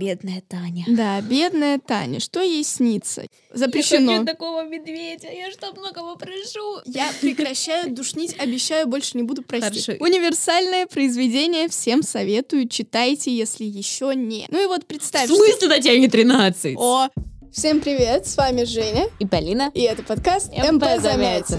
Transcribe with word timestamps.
Бедная 0.00 0.42
Таня. 0.48 0.84
Да, 0.88 1.20
бедная 1.20 1.78
Таня. 1.78 2.20
Что 2.20 2.40
ей 2.40 2.64
снится? 2.64 3.26
Запрещено. 3.52 4.12
Я 4.12 4.18
хочу 4.20 4.26
такого 4.32 4.64
медведя. 4.64 5.28
Я 5.30 5.50
что 5.52 5.72
многого 5.72 6.16
прошу. 6.16 6.80
Я 6.86 7.10
прекращаю 7.20 7.90
душнить, 7.94 8.34
обещаю, 8.38 8.86
больше 8.88 9.18
не 9.18 9.22
буду 9.24 9.42
просить. 9.42 9.84
Хорошо. 9.84 10.02
Универсальное 10.02 10.86
произведение 10.86 11.68
всем 11.68 12.02
советую. 12.02 12.66
Читайте, 12.66 13.30
если 13.30 13.64
еще 13.64 14.14
не. 14.14 14.46
Ну 14.48 14.62
и 14.62 14.66
вот 14.66 14.84
В 14.84 14.86
представь, 14.86 15.26
что- 15.26 15.36
смысле 15.36 15.68
на 15.68 15.80
тебя 15.80 15.98
не 15.98 16.08
13? 16.08 16.76
О! 16.78 17.08
Всем 17.52 17.80
привет, 17.80 18.26
с 18.26 18.36
вами 18.36 18.64
Женя, 18.64 19.06
И 19.18 19.26
Полина. 19.26 19.70
и 19.74 19.80
это 19.82 20.02
подкаст 20.02 20.50
МП 20.52 20.72
МП 20.72 20.84
Замятин. 21.02 21.58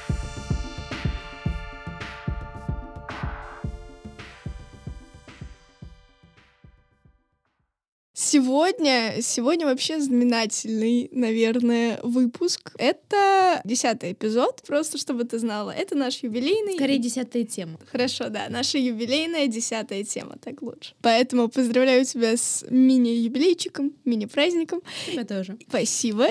Сегодня, 8.23 9.15
сегодня 9.21 9.65
вообще 9.65 9.99
знаменательный, 9.99 11.09
наверное, 11.11 11.99
выпуск. 12.03 12.71
Это 12.77 13.61
десятый 13.63 14.11
эпизод, 14.11 14.61
просто 14.67 14.99
чтобы 14.99 15.23
ты 15.23 15.39
знала. 15.39 15.71
Это 15.71 15.95
наш 15.95 16.21
юбилейный. 16.21 16.75
Скорее 16.75 16.99
десятая 16.99 17.45
тема. 17.45 17.79
Хорошо, 17.91 18.29
да, 18.29 18.45
наша 18.49 18.77
юбилейная 18.77 19.47
десятая 19.47 20.03
тема, 20.03 20.37
так 20.39 20.61
лучше. 20.61 20.93
Поэтому 21.01 21.49
поздравляю 21.49 22.05
тебя 22.05 22.37
с 22.37 22.63
мини-юбилейчиком, 22.69 23.91
мини-праздником. 24.05 24.83
Тебя 25.07 25.25
тоже. 25.25 25.57
Спасибо. 25.67 26.27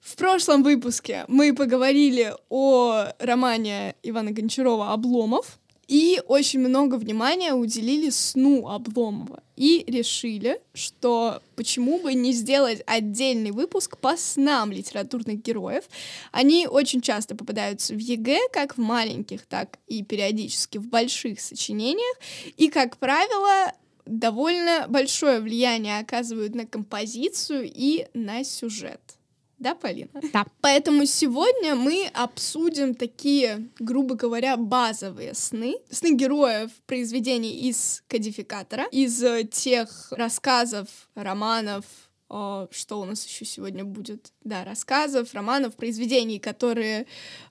В 0.00 0.16
прошлом 0.16 0.64
выпуске 0.64 1.24
мы 1.28 1.54
поговорили 1.54 2.34
о 2.48 3.06
романе 3.20 3.94
Ивана 4.02 4.32
Гончарова 4.32 4.92
«Обломов», 4.92 5.60
и 5.92 6.22
очень 6.26 6.60
много 6.60 6.94
внимания 6.94 7.52
уделили 7.52 8.08
сну 8.08 8.66
Обломова. 8.66 9.42
И 9.56 9.84
решили, 9.86 10.58
что 10.72 11.42
почему 11.54 11.98
бы 11.98 12.14
не 12.14 12.32
сделать 12.32 12.82
отдельный 12.86 13.50
выпуск 13.50 13.98
по 13.98 14.16
снам 14.16 14.72
литературных 14.72 15.42
героев. 15.42 15.84
Они 16.30 16.66
очень 16.66 17.02
часто 17.02 17.36
попадаются 17.36 17.92
в 17.92 17.98
ЕГЭ, 17.98 18.38
как 18.54 18.78
в 18.78 18.80
маленьких, 18.80 19.42
так 19.42 19.78
и 19.86 20.02
периодически 20.02 20.78
в 20.78 20.88
больших 20.88 21.42
сочинениях. 21.42 22.16
И, 22.56 22.70
как 22.70 22.96
правило, 22.96 23.74
довольно 24.06 24.86
большое 24.88 25.40
влияние 25.40 25.98
оказывают 25.98 26.54
на 26.54 26.64
композицию 26.64 27.70
и 27.70 28.06
на 28.14 28.44
сюжет. 28.44 29.18
Да, 29.62 29.76
Полина? 29.76 30.10
Да. 30.32 30.44
Поэтому 30.60 31.06
сегодня 31.06 31.76
мы 31.76 32.10
обсудим 32.12 32.96
такие, 32.96 33.68
грубо 33.78 34.16
говоря, 34.16 34.56
базовые 34.56 35.34
сны. 35.34 35.76
Сны 35.88 36.16
героев 36.16 36.72
произведений 36.86 37.68
из 37.68 38.02
кодификатора, 38.08 38.86
из 38.90 39.22
э, 39.22 39.44
тех 39.44 40.08
рассказов, 40.10 40.88
романов, 41.14 41.84
что 42.28 43.00
у 43.00 43.04
нас 43.04 43.24
еще 43.26 43.44
сегодня 43.44 43.84
будет? 43.84 44.32
Да, 44.42 44.64
рассказов, 44.64 45.34
романов, 45.34 45.76
произведений, 45.76 46.38
которые 46.40 47.06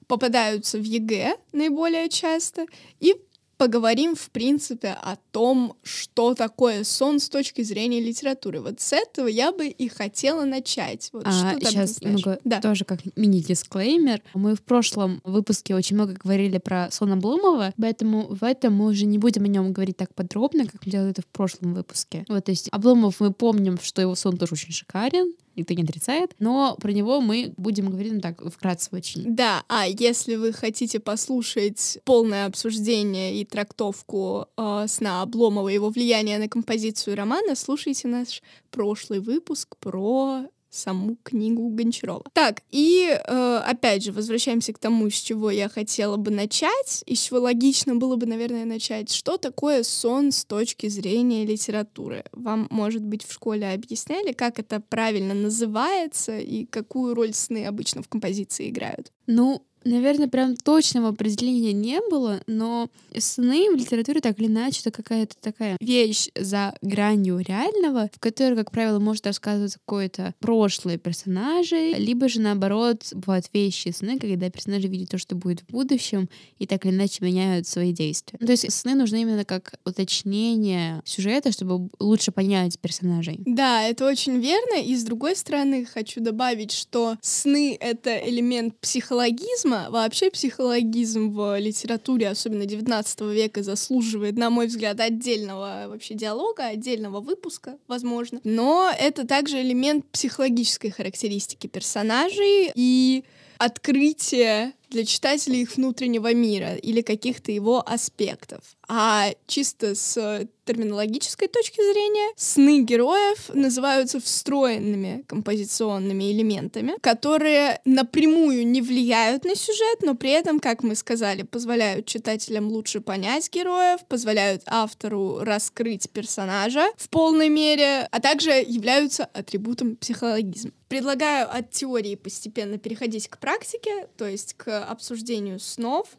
попадаются 0.08 0.80
в 0.80 0.84
ЕГЭ 0.84 1.38
наиболее 1.53 2.09
часто. 2.09 2.66
И 3.00 3.16
поговорим, 3.61 4.16
в 4.16 4.31
принципе, 4.31 4.88
о 4.89 5.17
том, 5.31 5.75
что 5.83 6.33
такое 6.33 6.83
сон 6.83 7.19
с 7.19 7.29
точки 7.29 7.61
зрения 7.61 8.01
литературы. 8.01 8.59
Вот 8.59 8.79
с 8.81 8.91
этого 8.91 9.27
я 9.27 9.51
бы 9.51 9.67
и 9.67 9.88
хотела 9.88 10.45
начать. 10.45 11.09
Вот 11.13 11.27
А, 11.27 11.31
что 11.31 11.69
сейчас 11.69 12.01
немного 12.01 12.39
Да. 12.44 12.59
тоже 12.59 12.85
как 12.85 13.01
мини-дисклеймер. 13.16 14.23
Мы 14.33 14.55
в 14.55 14.63
прошлом 14.63 15.22
выпуске 15.23 15.75
очень 15.75 15.95
много 15.95 16.13
говорили 16.13 16.57
про 16.57 16.89
сон 16.89 17.11
Обломова, 17.11 17.72
поэтому 17.79 18.25
в 18.33 18.44
этом 18.44 18.73
мы 18.73 18.88
уже 18.88 19.05
не 19.05 19.19
будем 19.19 19.44
о 19.44 19.47
нем 19.47 19.72
говорить 19.73 19.97
так 19.97 20.11
подробно, 20.16 20.66
как 20.66 20.83
мы 20.83 20.91
делали 20.91 21.11
это 21.11 21.22
в 21.22 21.28
прошлом 21.28 21.75
выпуске. 21.75 22.25
Вот, 22.29 22.43
то 22.43 22.49
есть 22.51 22.67
Обломов 22.72 23.19
мы 23.19 23.31
помним, 23.31 23.78
что 23.79 24.01
его 24.01 24.16
сон 24.16 24.38
тоже 24.38 24.53
очень 24.53 24.72
шикарен, 24.72 25.33
никто 25.56 25.73
не 25.73 25.84
отрицает, 25.84 26.34
но 26.39 26.75
про 26.79 26.91
него 26.91 27.22
мы 27.22 27.53
будем 27.57 27.89
говорить 27.89 28.13
ну, 28.13 28.22
так 28.22 28.41
вкратце 28.51 28.89
очень. 28.91 29.35
Да, 29.35 29.63
а 29.67 29.88
если 29.88 30.35
вы 30.35 30.53
хотите 30.53 31.00
послушать 31.00 32.00
полное 32.06 32.45
обсуждение 32.45 33.39
и 33.39 33.45
трактовку 33.45 34.47
э, 34.57 34.85
сна 34.88 35.22
Обломова 35.22 35.69
и 35.69 35.73
его 35.73 35.90
влияние 35.90 36.40
на 36.40 36.47
композицию 36.47 37.16
романа, 37.16 37.56
слушайте 37.56 38.07
наш 38.07 38.41
прошлый 38.69 39.19
выпуск 39.19 39.75
про 39.78 40.45
саму 40.72 41.18
книгу 41.22 41.70
Гончарова. 41.70 42.24
Так, 42.34 42.64
и 42.72 43.08
э, 43.09 43.62
опять 43.66 44.04
же, 44.04 44.12
возвращаемся 44.12 44.74
к 44.74 44.80
тому, 44.80 45.09
с 45.09 45.14
чего 45.14 45.52
я 45.52 45.70
хотела 45.70 46.18
бы 46.18 46.32
начать, 46.32 47.04
и 47.06 47.16
с 47.16 47.22
чего 47.22 47.40
логично 47.40 47.96
было 47.96 48.16
бы, 48.16 48.26
наверное, 48.26 48.66
начать. 48.66 49.12
Что 49.12 49.38
такое 49.38 49.84
сон 49.84 50.32
с 50.32 50.46
точки 50.46 50.88
зрения 50.88 51.46
литературы? 51.46 52.24
Вам, 52.32 52.68
может 52.72 53.04
быть, 53.04 53.24
в 53.26 53.34
школе 53.34 53.72
объясняли, 53.72 54.32
как 54.32 54.59
это 54.59 54.80
правильно 54.80 55.34
называется 55.34 56.40
и 56.40 56.66
какую 56.66 57.14
роль 57.14 57.34
сны 57.34 57.66
обычно 57.66 58.02
в 58.02 58.08
композиции 58.08 58.70
играют? 58.70 59.12
Ну, 59.28 59.64
наверное, 59.84 60.28
прям 60.28 60.56
точного 60.56 61.09
определения 61.09 61.74
не 61.74 62.00
было, 62.09 62.42
но 62.47 62.90
сны 63.18 63.69
в 63.72 63.75
литературе 63.75 64.22
так 64.22 64.40
или 64.40 64.47
иначе 64.47 64.81
это 64.81 64.92
какая-то 64.92 65.36
такая 65.40 65.78
вещь 65.80 66.30
за 66.36 66.74
гранью 66.81 67.40
реального, 67.40 68.09
в 68.14 68.20
которой, 68.20 68.56
как 68.56 68.72
правило, 68.72 69.00
может 69.00 69.25
рассказываться 69.25 69.80
какое-то 69.80 70.34
прошлое 70.40 70.97
персонажей, 70.97 71.94
либо 71.96 72.28
же 72.30 72.41
наоборот 72.41 73.08
бывают 73.14 73.47
вещи 73.53 73.90
сны, 73.90 74.20
когда 74.20 74.50
персонажи 74.50 74.88
видят 74.88 75.09
то, 75.09 75.18
что 75.18 75.36
будет 75.36 75.62
в 75.62 75.72
будущем, 75.72 76.30
и 76.59 76.68
так 76.68 76.86
или 76.86 76.94
иначе 76.94 77.18
меняют 77.22 77.68
свои 77.68 77.91
действия. 77.94 78.38
Ну, 78.40 78.46
то 78.46 78.52
есть 78.52 78.72
сны 78.72 78.96
нужны 78.96 79.22
именно 79.22 79.46
как 79.46 79.75
уточнение 79.86 81.02
сюжета, 81.06 81.52
чтобы 81.52 81.90
лучше 82.00 82.31
понять 82.31 82.80
персонажей. 82.80 83.41
Да, 83.46 83.84
это 83.84 84.08
очень 84.08 84.40
верно. 84.40 84.81
И 84.81 84.96
с 84.96 85.03
другой 85.03 85.36
стороны, 85.36 85.86
хочу 85.86 86.22
добавить, 86.22 86.72
что 86.72 87.18
сны— 87.22 87.78
это 87.80 88.18
элемент 88.18 88.78
психологизма. 88.80 89.71
Вообще 89.90 90.30
психологизм 90.30 91.32
в 91.32 91.58
литературе, 91.59 92.30
особенно 92.30 92.66
19 92.66 93.22
века, 93.22 93.64
заслуживает, 93.64 94.38
на 94.38 94.50
мой 94.50 94.68
взгляд, 94.68 95.00
отдельного 95.00 95.86
вообще 95.88 96.14
диалога, 96.14 96.66
отдельного 96.66 97.20
выпуска, 97.22 97.78
возможно. 97.88 98.40
Но 98.44 98.92
это 98.98 99.26
также 99.26 99.62
элемент 99.62 100.06
психологической 100.12 100.92
характеристики 100.92 101.68
персонажей 101.68 102.72
и 102.76 103.24
открытие 103.58 104.74
для 104.90 105.06
читателей 105.06 105.62
их 105.62 105.78
внутреннего 105.78 106.34
мира 106.34 106.76
или 106.76 107.02
каких-то 107.02 107.52
его 107.52 107.88
аспектов. 107.88 108.62
А 108.94 109.29
чисто 109.47 109.96
с 109.96 110.46
терминологической 110.66 111.47
точки 111.47 111.78
зрения, 111.78 112.34
сны 112.35 112.84
героев 112.84 113.50
называются 113.53 114.19
встроенными 114.19 115.24
композиционными 115.29 116.29
элементами, 116.34 116.96
которые 117.00 117.79
напрямую 117.85 118.68
не 118.68 118.81
влияют 118.81 119.46
на 119.46 119.56
сюжет, 119.56 120.02
но 120.02 120.14
при 120.14 120.32
этом, 120.32 120.59
как 120.59 120.84
мы 120.84 120.96
сказали, 120.96 121.43
позволяют 121.43 122.05
читателям 122.05 122.67
лучше 122.67 122.99
понять 122.99 123.49
героев, 123.49 124.02
позволяют 124.09 124.64
автору 124.66 125.40
раскрыть 125.40 126.09
персонажа 126.09 126.84
в 126.97 127.08
полной 127.08 127.47
мере, 127.47 128.09
а 128.11 128.20
также 128.20 128.52
являются 128.52 129.23
атрибутом 129.23 129.96
психологизма. 129.96 130.72
Предлагаю 130.90 131.47
от 131.49 131.72
теории 131.72 132.16
постепенно 132.16 132.78
переходить 132.78 133.29
к 133.29 133.38
практике, 133.38 134.08
то 134.17 134.28
есть 134.28 134.55
к 134.55 134.84
обсуждению 134.84 135.61
снов. 135.61 136.09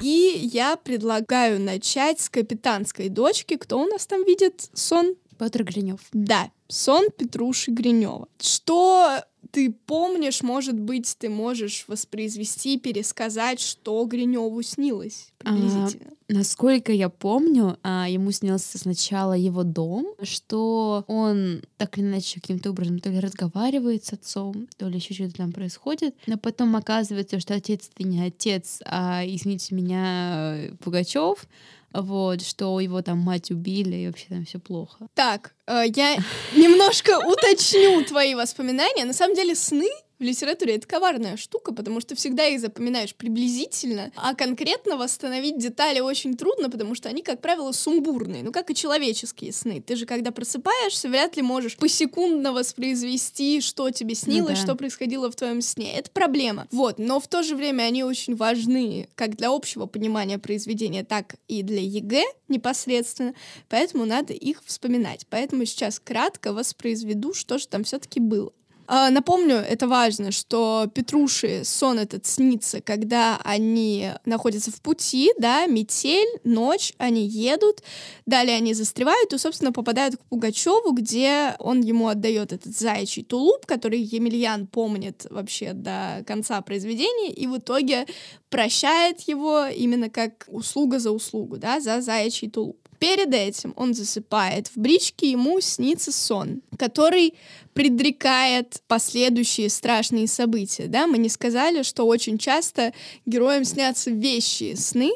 И 0.00 0.48
я 0.52 0.76
предлагаю 0.76 1.60
начать 1.60 2.20
с 2.20 2.28
капитанской 2.30 3.08
дочки. 3.08 3.56
Кто 3.56 3.80
у 3.80 3.86
нас 3.86 4.06
там 4.06 4.24
видит 4.24 4.70
сон? 4.72 5.14
Петр 5.38 5.64
Гринев. 5.64 6.00
Да, 6.12 6.50
сон 6.70 7.06
Петруши 7.16 7.70
Гринева. 7.70 8.28
Что 8.40 9.22
ты 9.50 9.72
помнишь, 9.72 10.42
может 10.42 10.78
быть, 10.78 11.16
ты 11.18 11.28
можешь 11.28 11.84
воспроизвести, 11.88 12.78
пересказать, 12.78 13.60
что 13.60 14.04
Гриневу 14.04 14.62
снилось 14.62 15.28
приблизительно. 15.38 16.12
Насколько 16.28 16.92
я 16.92 17.08
помню, 17.08 17.76
а, 17.82 18.08
ему 18.08 18.30
снился 18.30 18.78
сначала 18.78 19.32
его 19.32 19.64
дом, 19.64 20.14
что 20.22 21.04
он 21.08 21.62
так 21.76 21.98
или 21.98 22.06
иначе 22.06 22.40
каким-то 22.40 22.70
образом 22.70 23.00
то 23.00 23.10
ли 23.10 23.18
разговаривает 23.18 24.04
с 24.04 24.12
отцом, 24.12 24.68
то 24.76 24.86
ли 24.86 24.96
еще 24.96 25.12
что-то 25.12 25.34
там 25.38 25.52
происходит, 25.52 26.14
но 26.28 26.38
потом 26.38 26.76
оказывается, 26.76 27.40
что 27.40 27.54
отец 27.54 27.90
это 27.92 28.08
не 28.08 28.22
отец, 28.22 28.80
а, 28.84 29.24
извините 29.26 29.74
меня, 29.74 30.70
Пугачев, 30.84 31.48
вот, 31.92 32.42
что 32.42 32.78
его 32.80 33.02
там 33.02 33.18
мать 33.18 33.50
убили, 33.50 33.96
и 33.96 34.06
вообще 34.06 34.26
там 34.28 34.44
все 34.44 34.58
плохо. 34.58 35.08
Так, 35.14 35.54
э, 35.66 35.84
я 35.94 36.16
немножко 36.56 37.18
уточню 37.26 38.04
твои 38.04 38.34
воспоминания. 38.34 39.04
На 39.04 39.12
самом 39.12 39.34
деле 39.34 39.54
сны 39.54 39.88
в 40.20 40.22
литературе 40.22 40.76
это 40.76 40.86
коварная 40.86 41.36
штука, 41.38 41.72
потому 41.72 42.00
что 42.00 42.14
всегда 42.14 42.46
их 42.46 42.60
запоминаешь 42.60 43.14
приблизительно, 43.14 44.12
а 44.14 44.34
конкретно 44.34 44.96
восстановить 44.98 45.58
детали 45.58 46.00
очень 46.00 46.36
трудно, 46.36 46.68
потому 46.70 46.94
что 46.94 47.08
они, 47.08 47.22
как 47.22 47.40
правило, 47.40 47.72
сумбурные, 47.72 48.42
ну 48.42 48.52
как 48.52 48.70
и 48.70 48.74
человеческие 48.74 49.52
сны. 49.52 49.82
Ты 49.84 49.96
же, 49.96 50.04
когда 50.04 50.30
просыпаешься, 50.30 51.08
вряд 51.08 51.36
ли 51.36 51.42
можешь 51.42 51.76
посекундно 51.76 52.52
воспроизвести, 52.52 53.62
что 53.62 53.90
тебе 53.90 54.14
снилось, 54.14 54.58
да. 54.58 54.64
что 54.64 54.74
происходило 54.74 55.30
в 55.30 55.36
твоем 55.36 55.62
сне. 55.62 55.94
Это 55.94 56.10
проблема. 56.10 56.68
Вот, 56.70 56.98
но 56.98 57.18
в 57.18 57.26
то 57.26 57.42
же 57.42 57.56
время 57.56 57.84
они 57.84 58.04
очень 58.04 58.36
важны 58.36 59.08
как 59.14 59.36
для 59.36 59.48
общего 59.50 59.86
понимания 59.86 60.38
произведения, 60.38 61.02
так 61.02 61.36
и 61.48 61.62
для 61.62 61.80
ЕГЭ 61.80 62.24
непосредственно, 62.48 63.34
поэтому 63.70 64.04
надо 64.04 64.34
их 64.34 64.62
вспоминать. 64.66 65.26
Поэтому 65.30 65.64
сейчас 65.64 65.98
кратко 65.98 66.52
воспроизведу, 66.52 67.32
что 67.32 67.56
же 67.56 67.66
там 67.66 67.84
все-таки 67.84 68.20
было. 68.20 68.52
А, 68.92 69.08
Напомню, 69.10 69.54
это 69.54 69.86
важно, 69.86 70.32
что 70.32 70.90
Петруши 70.92 71.62
сон 71.64 72.00
этот 72.00 72.26
снится, 72.26 72.80
когда 72.80 73.40
они 73.44 74.10
находятся 74.24 74.72
в 74.72 74.82
пути, 74.82 75.30
да, 75.38 75.66
метель, 75.66 76.40
ночь, 76.42 76.92
они 76.98 77.24
едут, 77.24 77.84
далее 78.26 78.56
они 78.56 78.74
застревают 78.74 79.32
и, 79.32 79.38
собственно, 79.38 79.70
попадают 79.70 80.16
к 80.16 80.24
Пугачеву, 80.24 80.90
где 80.90 81.54
он 81.60 81.82
ему 81.82 82.08
отдает 82.08 82.52
этот 82.52 82.76
заячий 82.76 83.22
тулуп, 83.22 83.64
который 83.64 84.00
Емельян 84.00 84.66
помнит 84.66 85.24
вообще 85.30 85.72
до 85.72 86.24
конца 86.26 86.60
произведения, 86.60 87.30
и 87.30 87.46
в 87.46 87.58
итоге 87.58 88.06
прощает 88.48 89.20
его 89.20 89.66
именно 89.66 90.10
как 90.10 90.46
услуга 90.48 90.98
за 90.98 91.12
услугу, 91.12 91.58
да, 91.58 91.78
за 91.78 92.00
заячий 92.00 92.50
тулуп. 92.50 92.89
Перед 93.00 93.32
этим 93.32 93.72
он 93.76 93.94
засыпает. 93.94 94.68
В 94.68 94.76
бричке 94.76 95.30
ему 95.30 95.60
снится 95.60 96.12
сон, 96.12 96.60
который 96.78 97.34
предрекает 97.72 98.82
последующие 98.86 99.70
страшные 99.70 100.28
события. 100.28 100.86
Да? 100.86 101.06
Мы 101.06 101.16
не 101.16 101.30
сказали, 101.30 101.82
что 101.82 102.06
очень 102.06 102.36
часто 102.36 102.92
героям 103.24 103.64
снятся 103.64 104.10
вещи 104.10 104.74
сны, 104.74 105.12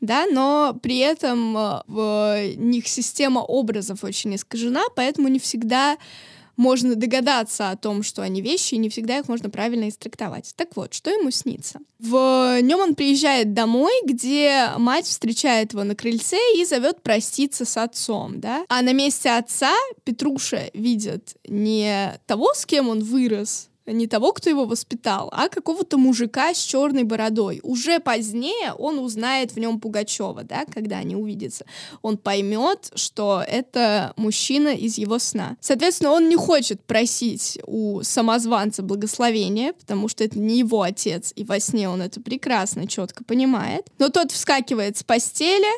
да, 0.00 0.24
но 0.32 0.74
при 0.82 0.96
этом 0.96 1.56
э, 1.58 1.82
в 1.86 2.54
них 2.56 2.88
система 2.88 3.40
образов 3.40 4.02
очень 4.02 4.34
искажена, 4.34 4.84
поэтому 4.96 5.28
не 5.28 5.38
всегда 5.38 5.98
можно 6.60 6.94
догадаться 6.94 7.70
о 7.70 7.76
том, 7.76 8.02
что 8.02 8.20
они 8.20 8.42
вещи, 8.42 8.74
и 8.74 8.78
не 8.78 8.90
всегда 8.90 9.18
их 9.18 9.28
можно 9.28 9.48
правильно 9.48 9.88
истрактовать. 9.88 10.52
Так 10.56 10.76
вот, 10.76 10.92
что 10.92 11.08
ему 11.08 11.30
снится? 11.30 11.80
В 11.98 12.60
нем 12.60 12.80
он 12.80 12.94
приезжает 12.94 13.54
домой, 13.54 13.92
где 14.04 14.68
мать 14.76 15.06
встречает 15.06 15.72
его 15.72 15.84
на 15.84 15.94
крыльце 15.94 16.36
и 16.58 16.66
зовет 16.66 17.02
проститься 17.02 17.64
с 17.64 17.78
отцом, 17.78 18.40
да? 18.40 18.66
А 18.68 18.82
на 18.82 18.92
месте 18.92 19.30
отца 19.30 19.72
Петруша 20.04 20.70
видит 20.74 21.34
не 21.48 22.20
того, 22.26 22.52
с 22.52 22.66
кем 22.66 22.90
он 22.90 23.02
вырос, 23.02 23.69
не 23.92 24.06
того, 24.06 24.32
кто 24.32 24.50
его 24.50 24.64
воспитал, 24.64 25.30
а 25.32 25.48
какого-то 25.48 25.98
мужика 25.98 26.54
с 26.54 26.58
черной 26.58 27.04
бородой. 27.04 27.60
Уже 27.62 28.00
позднее 28.00 28.72
он 28.72 28.98
узнает 28.98 29.52
в 29.52 29.58
нем 29.58 29.80
Пугачева, 29.80 30.44
да, 30.44 30.64
когда 30.64 30.98
они 30.98 31.16
увидятся. 31.16 31.64
Он 32.02 32.16
поймет, 32.16 32.90
что 32.94 33.44
это 33.46 34.12
мужчина 34.16 34.68
из 34.68 34.98
его 34.98 35.18
сна. 35.18 35.56
Соответственно, 35.60 36.12
он 36.12 36.28
не 36.28 36.36
хочет 36.36 36.82
просить 36.84 37.58
у 37.66 38.02
самозванца 38.02 38.82
благословения, 38.82 39.72
потому 39.72 40.08
что 40.08 40.24
это 40.24 40.38
не 40.38 40.58
его 40.58 40.82
отец, 40.82 41.32
и 41.36 41.44
во 41.44 41.60
сне 41.60 41.88
он 41.88 42.02
это 42.02 42.20
прекрасно, 42.20 42.86
четко 42.86 43.24
понимает. 43.24 43.86
Но 43.98 44.08
тот 44.08 44.32
вскакивает 44.32 44.96
с 44.96 45.02
постели, 45.02 45.68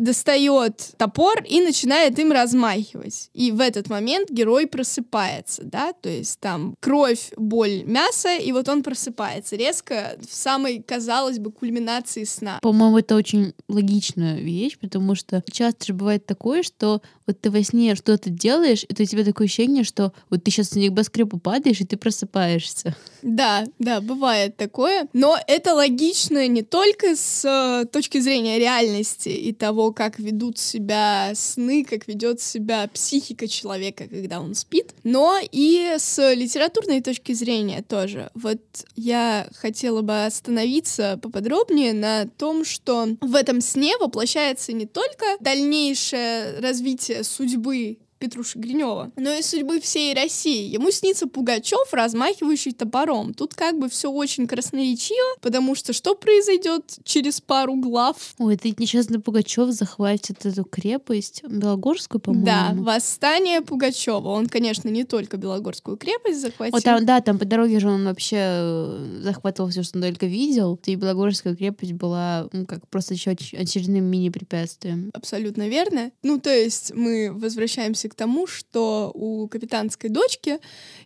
достает 0.00 0.94
топор 0.96 1.44
и 1.48 1.60
начинает 1.60 2.18
им 2.18 2.32
размахивать. 2.32 3.30
И 3.34 3.52
в 3.52 3.60
этот 3.60 3.90
момент 3.90 4.30
герой 4.30 4.66
просыпается, 4.66 5.62
да, 5.64 5.92
то 5.92 6.08
есть 6.08 6.40
там 6.40 6.74
кровь, 6.80 7.32
боль, 7.36 7.82
мясо, 7.84 8.34
и 8.34 8.50
вот 8.52 8.68
он 8.68 8.82
просыпается 8.82 9.56
резко 9.56 10.16
в 10.26 10.34
самой, 10.34 10.82
казалось 10.82 11.38
бы, 11.38 11.52
кульминации 11.52 12.24
сна. 12.24 12.58
По-моему, 12.62 12.98
это 12.98 13.14
очень 13.14 13.52
логичная 13.68 14.40
вещь, 14.40 14.78
потому 14.78 15.14
что 15.14 15.44
часто 15.52 15.86
же 15.86 15.94
бывает 15.94 16.24
такое, 16.26 16.62
что 16.62 17.02
вот 17.26 17.40
ты 17.40 17.50
во 17.50 17.62
сне 17.62 17.94
что-то 17.94 18.30
делаешь, 18.30 18.84
и 18.88 18.94
то 18.94 19.02
у 19.02 19.06
тебя 19.06 19.24
такое 19.24 19.46
ощущение, 19.46 19.84
что 19.84 20.12
вот 20.30 20.42
ты 20.42 20.50
сейчас 20.50 20.70
с 20.70 20.74
небоскреба 20.74 21.38
падаешь, 21.38 21.80
и 21.80 21.84
ты 21.84 21.96
просыпаешься. 21.96 22.96
Да, 23.22 23.66
да, 23.78 24.00
бывает 24.00 24.56
такое. 24.56 25.08
Но 25.12 25.38
это 25.46 25.74
логично 25.74 26.48
не 26.48 26.62
только 26.62 27.14
с 27.14 27.44
э, 27.44 27.86
точки 27.86 28.18
зрения 28.18 28.58
реальности 28.58 29.28
и 29.28 29.52
того, 29.52 29.89
как 29.92 30.18
ведут 30.18 30.58
себя 30.58 31.32
сны, 31.34 31.84
как 31.84 32.08
ведет 32.08 32.40
себя 32.40 32.88
психика 32.92 33.48
человека, 33.48 34.08
когда 34.08 34.40
он 34.40 34.54
спит, 34.54 34.94
но 35.04 35.38
и 35.40 35.94
с 35.98 36.32
литературной 36.34 37.00
точки 37.00 37.32
зрения 37.32 37.82
тоже. 37.82 38.30
Вот 38.34 38.60
я 38.96 39.48
хотела 39.54 40.02
бы 40.02 40.24
остановиться 40.24 41.18
поподробнее 41.22 41.92
на 41.92 42.26
том, 42.26 42.64
что 42.64 43.08
в 43.20 43.34
этом 43.34 43.60
сне 43.60 43.96
воплощается 43.98 44.72
не 44.72 44.86
только 44.86 45.24
дальнейшее 45.40 46.58
развитие 46.60 47.24
судьбы 47.24 47.98
Петруши 48.20 48.58
Гринева, 48.58 49.10
но 49.16 49.32
и 49.32 49.42
судьбы 49.42 49.80
всей 49.80 50.14
России. 50.14 50.68
Ему 50.68 50.90
снится 50.90 51.26
Пугачев, 51.26 51.92
размахивающий 51.92 52.72
топором. 52.72 53.32
Тут 53.32 53.54
как 53.54 53.78
бы 53.78 53.88
все 53.88 54.10
очень 54.10 54.46
красноречиво, 54.46 55.36
потому 55.40 55.74
что 55.74 55.94
что 55.94 56.14
произойдет 56.14 56.98
через 57.02 57.40
пару 57.40 57.76
глав? 57.76 58.34
Ой, 58.38 58.56
это 58.56 58.68
несчастный 58.76 59.20
Пугачев 59.20 59.70
захватит 59.70 60.44
эту 60.44 60.64
крепость, 60.64 61.42
Белогорскую, 61.48 62.20
по-моему. 62.20 62.44
Да, 62.44 62.74
восстание 62.74 63.62
Пугачева. 63.62 64.28
Он, 64.28 64.46
конечно, 64.46 64.90
не 64.90 65.04
только 65.04 65.38
Белогорскую 65.38 65.96
крепость 65.96 66.42
захватил. 66.42 66.72
Вот 66.72 66.84
там, 66.84 67.06
да, 67.06 67.22
там 67.22 67.38
по 67.38 67.46
дороге 67.46 67.80
же 67.80 67.88
он 67.88 68.04
вообще 68.04 68.36
э, 68.38 69.20
захватывал 69.22 69.70
все, 69.70 69.82
что 69.82 69.96
он 69.96 70.02
только 70.02 70.26
видел. 70.26 70.78
И 70.84 70.94
Белогорская 70.94 71.56
крепость 71.56 71.92
была 71.92 72.48
ну, 72.52 72.66
как 72.66 72.86
просто 72.88 73.14
еще 73.14 73.30
оч- 73.30 73.56
очередным 73.56 74.04
мини-препятствием. 74.04 75.10
Абсолютно 75.14 75.68
верно. 75.68 76.10
Ну, 76.22 76.38
то 76.38 76.54
есть 76.54 76.92
мы 76.94 77.32
возвращаемся 77.32 78.09
к 78.10 78.14
тому, 78.14 78.46
что 78.46 79.10
у 79.14 79.48
капитанской 79.48 80.10
дочки 80.10 80.58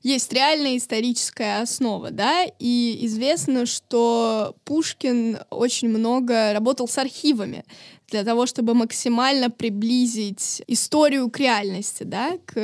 есть 0.02 0.32
реальная 0.32 0.76
историческая 0.76 1.62
основа, 1.62 2.10
да, 2.10 2.44
и 2.58 2.98
известно, 3.02 3.66
что 3.66 4.56
Пушкин 4.64 5.38
очень 5.50 5.88
много 5.88 6.52
работал 6.52 6.88
с 6.88 6.98
архивами 6.98 7.64
для 8.14 8.22
того, 8.22 8.46
чтобы 8.46 8.74
максимально 8.74 9.50
приблизить 9.50 10.62
историю 10.68 11.28
к 11.30 11.40
реальности, 11.40 12.04
да, 12.04 12.38
к 12.46 12.54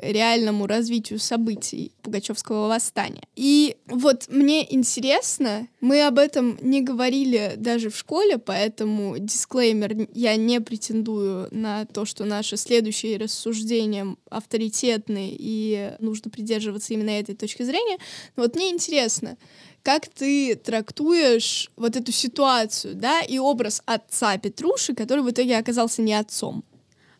реальному 0.00 0.66
развитию 0.66 1.18
событий 1.18 1.92
Пугачевского 2.00 2.68
восстания. 2.68 3.20
И 3.36 3.76
вот 3.86 4.28
мне 4.28 4.66
интересно, 4.74 5.68
мы 5.82 6.06
об 6.06 6.18
этом 6.18 6.56
не 6.62 6.80
говорили 6.80 7.52
даже 7.58 7.90
в 7.90 7.96
школе, 7.98 8.38
поэтому 8.38 9.18
дисклеймер, 9.18 10.08
я 10.14 10.36
не 10.36 10.58
претендую 10.62 11.48
на 11.50 11.84
то, 11.84 12.06
что 12.06 12.24
наши 12.24 12.56
следующие 12.56 13.18
рассуждения 13.18 14.16
авторитетны 14.30 15.36
и 15.38 15.92
нужно 15.98 16.30
придерживаться 16.30 16.94
именно 16.94 17.10
этой 17.10 17.34
точки 17.34 17.62
зрения. 17.62 17.98
Но 18.36 18.44
вот 18.44 18.56
мне 18.56 18.70
интересно, 18.70 19.36
как 19.84 20.08
ты 20.08 20.56
трактуешь 20.56 21.70
вот 21.76 21.94
эту 21.94 22.10
ситуацию, 22.10 22.94
да, 22.94 23.20
и 23.20 23.38
образ 23.38 23.82
отца 23.84 24.36
Петруши, 24.38 24.94
который 24.94 25.22
в 25.22 25.30
итоге 25.30 25.58
оказался 25.58 26.00
не 26.02 26.14
отцом? 26.14 26.64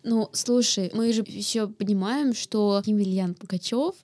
Ну, 0.02 0.28
слушай, 0.32 0.90
мы 0.94 1.12
же 1.12 1.24
еще 1.26 1.68
понимаем, 1.68 2.34
что 2.34 2.82
Емельян 2.84 3.34
Пугачев 3.34 3.94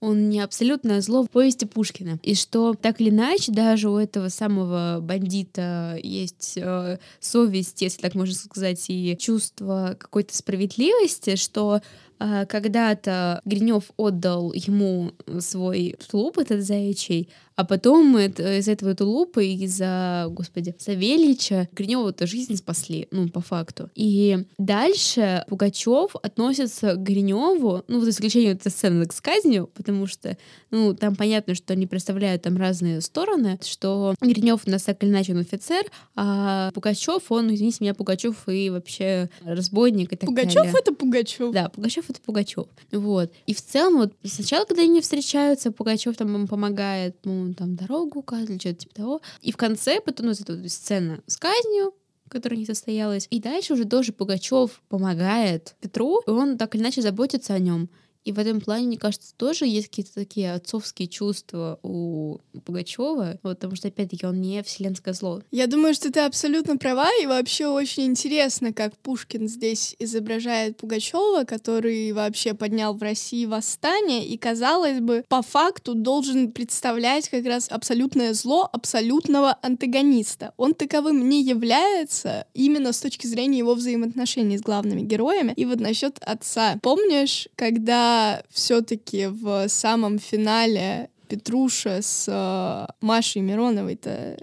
он 0.00 0.30
не 0.30 0.40
абсолютное 0.40 1.00
зло 1.02 1.22
в 1.22 1.30
повести 1.30 1.66
Пушкина. 1.66 2.18
И 2.22 2.34
что 2.34 2.74
так 2.74 3.00
или 3.00 3.10
иначе, 3.10 3.52
даже 3.52 3.90
у 3.90 3.96
этого 3.96 4.28
самого 4.28 4.98
бандита 5.02 5.98
есть 6.02 6.54
э, 6.56 6.98
совесть, 7.20 7.82
если 7.82 8.00
так 8.00 8.14
можно 8.14 8.34
сказать, 8.34 8.82
и 8.88 9.16
чувство 9.18 9.96
какой-то 9.98 10.34
справедливости, 10.34 11.36
что 11.36 11.82
а, 12.22 12.44
когда-то 12.44 13.40
Гринев 13.46 13.84
отдал 13.96 14.52
ему 14.52 15.12
свой 15.38 15.96
тулуп 16.10 16.38
этот 16.38 16.62
заячий, 16.62 17.30
а 17.60 17.64
потом 17.64 18.16
это, 18.16 18.56
из 18.58 18.68
этого 18.68 18.94
тулупа, 18.94 19.40
из-за, 19.40 20.28
господи, 20.30 20.74
Савельича 20.78 21.68
Гринева-то 21.72 22.26
жизнь 22.26 22.56
спасли, 22.56 23.06
ну, 23.10 23.28
по 23.28 23.42
факту. 23.42 23.90
И 23.94 24.46
дальше 24.56 25.44
Пугачев 25.46 26.16
относится 26.22 26.94
к 26.94 27.02
Гриневу, 27.02 27.84
ну, 27.86 28.00
за 28.00 28.10
исключением 28.10 28.52
этой 28.52 28.70
сцены 28.70 29.04
к 29.04 29.12
сказню, 29.12 29.66
потому 29.74 30.06
что, 30.06 30.38
ну, 30.70 30.94
там 30.94 31.16
понятно, 31.16 31.54
что 31.54 31.74
они 31.74 31.86
представляют 31.86 32.40
там 32.42 32.56
разные 32.56 33.02
стороны, 33.02 33.58
что 33.62 34.14
Гринев 34.22 34.62
у 34.66 34.70
нас 34.70 34.84
так 34.84 35.04
или 35.04 35.10
иначе 35.10 35.34
он 35.34 35.40
офицер, 35.40 35.84
а 36.16 36.70
Пугачев, 36.72 37.30
он, 37.30 37.54
извините 37.54 37.78
меня, 37.80 37.92
Пугачев 37.92 38.48
и 38.48 38.70
вообще 38.70 39.28
разбойник 39.44 40.14
и 40.14 40.16
так 40.16 40.30
Пугачев 40.30 40.54
далее. 40.54 40.74
это 40.80 40.94
Пугачев. 40.94 41.52
Да, 41.52 41.68
Пугачев 41.68 42.08
это 42.08 42.22
Пугачев. 42.22 42.68
Вот. 42.90 43.30
И 43.44 43.52
в 43.52 43.60
целом, 43.60 43.98
вот 43.98 44.14
сначала, 44.24 44.64
когда 44.64 44.82
они 44.82 45.02
встречаются, 45.02 45.72
Пугачев 45.72 46.16
там 46.16 46.32
ему 46.32 46.46
помогает, 46.46 47.16
ну, 47.24 47.49
там 47.54 47.76
дорогу 47.76 48.20
указывает, 48.20 48.60
что-то 48.60 48.78
типа 48.80 48.94
того. 48.94 49.20
И 49.42 49.52
в 49.52 49.56
конце 49.56 50.00
потом 50.00 50.26
ну, 50.26 50.32
эта 50.32 50.68
сцена 50.68 51.22
с 51.26 51.36
казнью, 51.36 51.94
которая 52.28 52.58
не 52.58 52.66
состоялась. 52.66 53.26
И 53.30 53.40
дальше 53.40 53.74
уже 53.74 53.84
тоже 53.84 54.12
Пугачев 54.12 54.82
помогает 54.88 55.76
Петру, 55.80 56.20
и 56.26 56.30
он 56.30 56.58
так 56.58 56.74
или 56.74 56.82
иначе 56.82 57.02
заботится 57.02 57.54
о 57.54 57.58
нем. 57.58 57.88
И 58.24 58.32
в 58.32 58.38
этом 58.38 58.60
плане, 58.60 58.86
мне 58.86 58.98
кажется, 58.98 59.34
тоже 59.36 59.66
есть 59.66 59.88
какие-то 59.88 60.14
такие 60.14 60.52
отцовские 60.52 61.08
чувства 61.08 61.78
у 61.82 62.38
Пугачева, 62.64 63.38
вот, 63.42 63.58
потому 63.58 63.76
что, 63.76 63.88
опять-таки, 63.88 64.26
он 64.26 64.40
не 64.40 64.62
вселенское 64.62 65.14
зло. 65.14 65.42
Я 65.50 65.66
думаю, 65.66 65.94
что 65.94 66.12
ты 66.12 66.20
абсолютно 66.20 66.76
права, 66.76 67.08
и 67.22 67.26
вообще 67.26 67.66
очень 67.66 68.04
интересно, 68.04 68.72
как 68.72 68.96
Пушкин 68.98 69.48
здесь 69.48 69.96
изображает 69.98 70.76
Пугачева, 70.76 71.44
который 71.44 72.12
вообще 72.12 72.54
поднял 72.54 72.94
в 72.94 73.02
России 73.02 73.46
восстание, 73.46 74.26
и, 74.26 74.36
казалось 74.36 75.00
бы, 75.00 75.24
по 75.28 75.42
факту 75.42 75.94
должен 75.94 76.52
представлять 76.52 77.28
как 77.28 77.44
раз 77.46 77.68
абсолютное 77.70 78.34
зло 78.34 78.68
абсолютного 78.70 79.56
антагониста. 79.62 80.52
Он 80.56 80.74
таковым 80.74 81.28
не 81.28 81.42
является 81.42 82.46
именно 82.52 82.92
с 82.92 83.00
точки 83.00 83.26
зрения 83.26 83.58
его 83.58 83.74
взаимоотношений 83.74 84.58
с 84.58 84.62
главными 84.62 85.00
героями. 85.00 85.54
И 85.56 85.64
вот 85.64 85.80
насчет 85.80 86.18
отца. 86.20 86.78
Помнишь, 86.82 87.48
когда 87.56 88.09
все-таки 88.50 89.26
в 89.26 89.68
самом 89.68 90.18
финале 90.18 91.10
Петруша 91.28 92.02
с 92.02 92.26
э, 92.28 92.92
Машей 93.00 93.42
Мироновой-то 93.42 94.36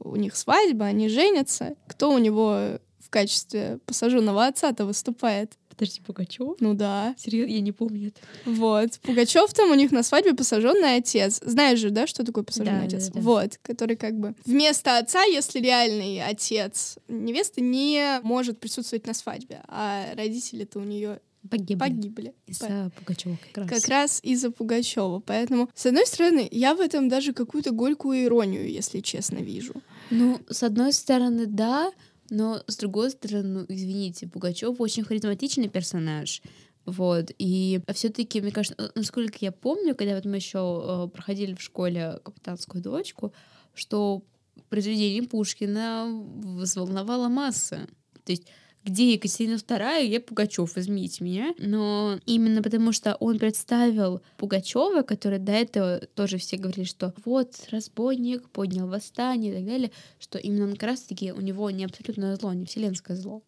у 0.00 0.16
них 0.16 0.36
свадьба, 0.36 0.84
они 0.86 1.08
женятся. 1.08 1.74
Кто 1.88 2.12
у 2.12 2.18
него 2.18 2.78
в 2.98 3.10
качестве 3.10 3.78
посаженного 3.86 4.46
отца-то 4.46 4.84
выступает? 4.84 5.52
Подожди, 5.68 6.00
Пугачев? 6.00 6.56
Ну 6.60 6.72
да. 6.72 7.14
Серьезно, 7.18 7.52
я 7.52 7.60
не 7.60 7.72
помню 7.72 8.08
это. 8.08 8.20
Вот. 8.50 8.98
Пугачев 9.02 9.52
там 9.52 9.70
у 9.70 9.74
них 9.74 9.92
на 9.92 10.02
свадьбе 10.02 10.32
посаженный 10.34 10.96
отец. 10.96 11.38
Знаешь 11.44 11.78
же, 11.80 11.90
да, 11.90 12.06
что 12.06 12.24
такое 12.24 12.44
посаженный 12.44 12.84
Да, 12.84 12.90
да, 12.90 12.96
отец? 12.96 13.08
да. 13.10 13.20
Вот, 13.20 13.58
который 13.62 13.96
как 13.96 14.18
бы 14.18 14.34
вместо 14.46 14.96
отца, 14.96 15.22
если 15.24 15.60
реальный 15.60 16.22
отец 16.22 16.96
невесты 17.08 17.60
не 17.60 18.20
может 18.22 18.58
присутствовать 18.58 19.06
на 19.06 19.12
свадьбе, 19.12 19.60
а 19.68 20.06
родители-то 20.16 20.78
у 20.78 20.84
нее 20.84 21.20
Погибли. 21.48 21.80
погибли. 21.80 22.34
Из-за 22.46 22.90
Пугачева 22.96 23.38
как 23.52 23.56
раз. 23.56 23.68
Как 23.68 23.88
раз 23.88 24.20
из-за 24.22 24.50
Пугачева. 24.50 25.20
Поэтому, 25.20 25.68
с 25.74 25.86
одной 25.86 26.06
стороны, 26.06 26.48
я 26.50 26.74
в 26.74 26.80
этом 26.80 27.08
даже 27.08 27.32
какую-то 27.32 27.72
горькую 27.72 28.24
иронию, 28.24 28.70
если 28.70 29.00
честно, 29.00 29.38
вижу. 29.38 29.74
Ну, 30.10 30.40
с 30.48 30.62
одной 30.62 30.92
стороны, 30.92 31.46
да, 31.46 31.92
но 32.30 32.62
с 32.66 32.76
другой 32.76 33.10
стороны, 33.10 33.60
ну, 33.60 33.66
извините, 33.68 34.26
Пугачев 34.26 34.80
очень 34.80 35.04
харизматичный 35.04 35.68
персонаж. 35.68 36.42
Вот, 36.84 37.32
и 37.38 37.80
все-таки, 37.94 38.40
мне 38.40 38.52
кажется, 38.52 38.76
э, 38.78 38.90
насколько 38.94 39.38
я 39.40 39.50
помню, 39.50 39.96
когда 39.96 40.14
вот 40.14 40.24
мы 40.24 40.36
еще 40.36 41.10
проходили 41.12 41.54
в 41.54 41.60
школе 41.60 42.20
капитанскую 42.22 42.80
дочку, 42.80 43.32
что 43.74 44.22
произведение 44.68 45.24
Пушкина 45.24 46.06
взволновало 46.36 47.28
массы. 47.28 47.88
То 48.24 48.32
есть 48.32 48.46
где 48.86 49.14
Екатерина 49.14 49.56
II, 49.56 50.06
я 50.06 50.20
Пугачев, 50.20 50.76
возьмите 50.76 51.24
меня. 51.24 51.54
Но 51.58 52.18
именно 52.24 52.62
потому, 52.62 52.92
что 52.92 53.16
он 53.16 53.38
представил 53.38 54.22
Пугачева, 54.38 55.02
который 55.02 55.40
до 55.40 55.52
этого 55.52 56.00
тоже 56.14 56.38
все 56.38 56.56
говорили, 56.56 56.84
что 56.84 57.12
вот 57.24 57.52
разбойник 57.70 58.48
поднял 58.50 58.86
восстание 58.86 59.52
и 59.52 59.56
так 59.56 59.66
далее, 59.66 59.90
что 60.20 60.38
именно 60.38 60.64
он 60.64 60.72
как 60.74 60.84
раз-таки 60.84 61.32
у 61.32 61.40
него 61.40 61.68
не 61.70 61.84
абсолютное 61.84 62.36
зло, 62.36 62.52
не 62.52 62.64
вселенское 62.64 63.16
зло. 63.16 63.42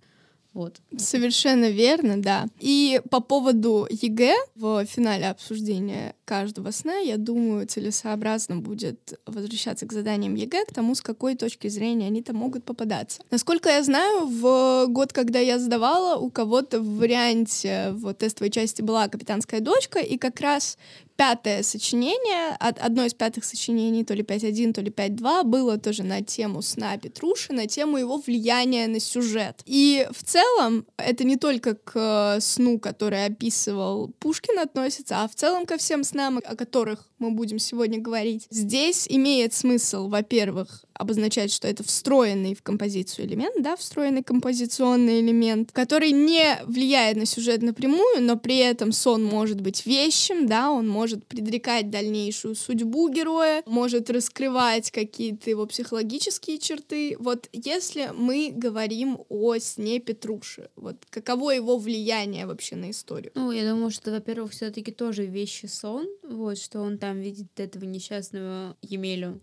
Вот. 0.54 0.80
Совершенно 0.96 1.70
верно, 1.70 2.20
да. 2.20 2.46
И 2.58 3.00
по 3.10 3.20
поводу 3.20 3.86
ЕГЭ 3.90 4.34
в 4.56 4.84
финале 4.86 5.28
обсуждения 5.28 6.14
каждого 6.24 6.70
сна, 6.70 6.96
я 6.96 7.16
думаю, 7.16 7.66
целесообразно 7.66 8.56
будет 8.56 9.20
возвращаться 9.26 9.86
к 9.86 9.92
заданиям 9.92 10.34
ЕГЭ, 10.34 10.64
к 10.64 10.74
тому, 10.74 10.94
с 10.94 11.00
какой 11.00 11.36
точки 11.36 11.68
зрения 11.68 12.06
они 12.06 12.22
там 12.22 12.36
могут 12.36 12.64
попадаться. 12.64 13.22
Насколько 13.30 13.68
я 13.68 13.82
знаю, 13.82 14.26
в 14.26 14.86
год, 14.88 15.12
когда 15.12 15.38
я 15.38 15.58
сдавала, 15.58 16.18
у 16.18 16.30
кого-то 16.30 16.80
в 16.80 16.96
варианте 16.98 17.90
в 17.92 18.12
тестовой 18.14 18.50
части 18.50 18.82
была 18.82 19.08
«Капитанская 19.08 19.60
дочка», 19.60 20.00
и 20.00 20.18
как 20.18 20.40
раз 20.40 20.76
пятое 21.18 21.64
сочинение, 21.64 22.56
от 22.60 22.78
одно 22.78 23.04
из 23.04 23.12
пятых 23.12 23.44
сочинений, 23.44 24.04
то 24.04 24.14
ли 24.14 24.22
5.1, 24.22 24.72
то 24.72 24.80
ли 24.80 24.90
5.2, 24.90 25.42
было 25.42 25.76
тоже 25.76 26.04
на 26.04 26.22
тему 26.22 26.62
сна 26.62 26.96
Петруши, 26.96 27.52
на 27.52 27.66
тему 27.66 27.98
его 27.98 28.18
влияния 28.18 28.86
на 28.86 29.00
сюжет. 29.00 29.60
И 29.66 30.06
в 30.12 30.22
целом 30.22 30.86
это 30.96 31.24
не 31.24 31.36
только 31.36 31.74
к 31.74 31.92
э, 32.36 32.40
сну, 32.40 32.78
который 32.78 33.26
описывал 33.26 34.12
Пушкин, 34.20 34.60
относится, 34.60 35.24
а 35.24 35.28
в 35.28 35.34
целом 35.34 35.66
ко 35.66 35.76
всем 35.76 36.04
снам, 36.04 36.38
о 36.38 36.54
которых 36.54 37.07
мы 37.18 37.30
будем 37.30 37.58
сегодня 37.58 37.98
говорить. 37.98 38.46
Здесь 38.50 39.06
имеет 39.08 39.52
смысл, 39.52 40.08
во-первых, 40.08 40.84
обозначать, 40.98 41.52
что 41.52 41.68
это 41.68 41.84
встроенный 41.84 42.54
в 42.54 42.62
композицию 42.62 43.26
элемент, 43.26 43.54
да, 43.62 43.76
встроенный 43.76 44.22
композиционный 44.22 45.20
элемент, 45.20 45.70
который 45.72 46.10
не 46.10 46.58
влияет 46.64 47.16
на 47.16 47.24
сюжет 47.24 47.62
напрямую, 47.62 48.22
но 48.22 48.36
при 48.36 48.58
этом 48.58 48.92
сон 48.92 49.24
может 49.24 49.60
быть 49.60 49.86
вещим, 49.86 50.46
да, 50.46 50.70
он 50.70 50.88
может 50.88 51.24
предрекать 51.24 51.90
дальнейшую 51.90 52.56
судьбу 52.56 53.08
героя, 53.08 53.62
может 53.66 54.10
раскрывать 54.10 54.90
какие-то 54.90 55.50
его 55.50 55.66
психологические 55.66 56.58
черты. 56.58 57.16
Вот 57.18 57.48
если 57.52 58.10
мы 58.16 58.52
говорим 58.54 59.20
о 59.28 59.56
сне 59.58 60.00
Петруши, 60.00 60.68
вот 60.76 60.96
каково 61.10 61.52
его 61.52 61.78
влияние 61.78 62.46
вообще 62.46 62.76
на 62.76 62.90
историю? 62.90 63.30
Ну, 63.34 63.52
я 63.52 63.70
думаю, 63.70 63.90
что, 63.90 64.10
во-первых, 64.10 64.52
все-таки 64.52 64.90
тоже 64.90 65.26
вещи 65.26 65.66
сон, 65.66 66.08
вот, 66.24 66.58
что 66.58 66.80
он 66.80 66.98
там 67.08 67.20
видит 67.20 67.58
этого 67.58 67.86
несчастного 67.86 68.76
Емелю, 68.82 69.40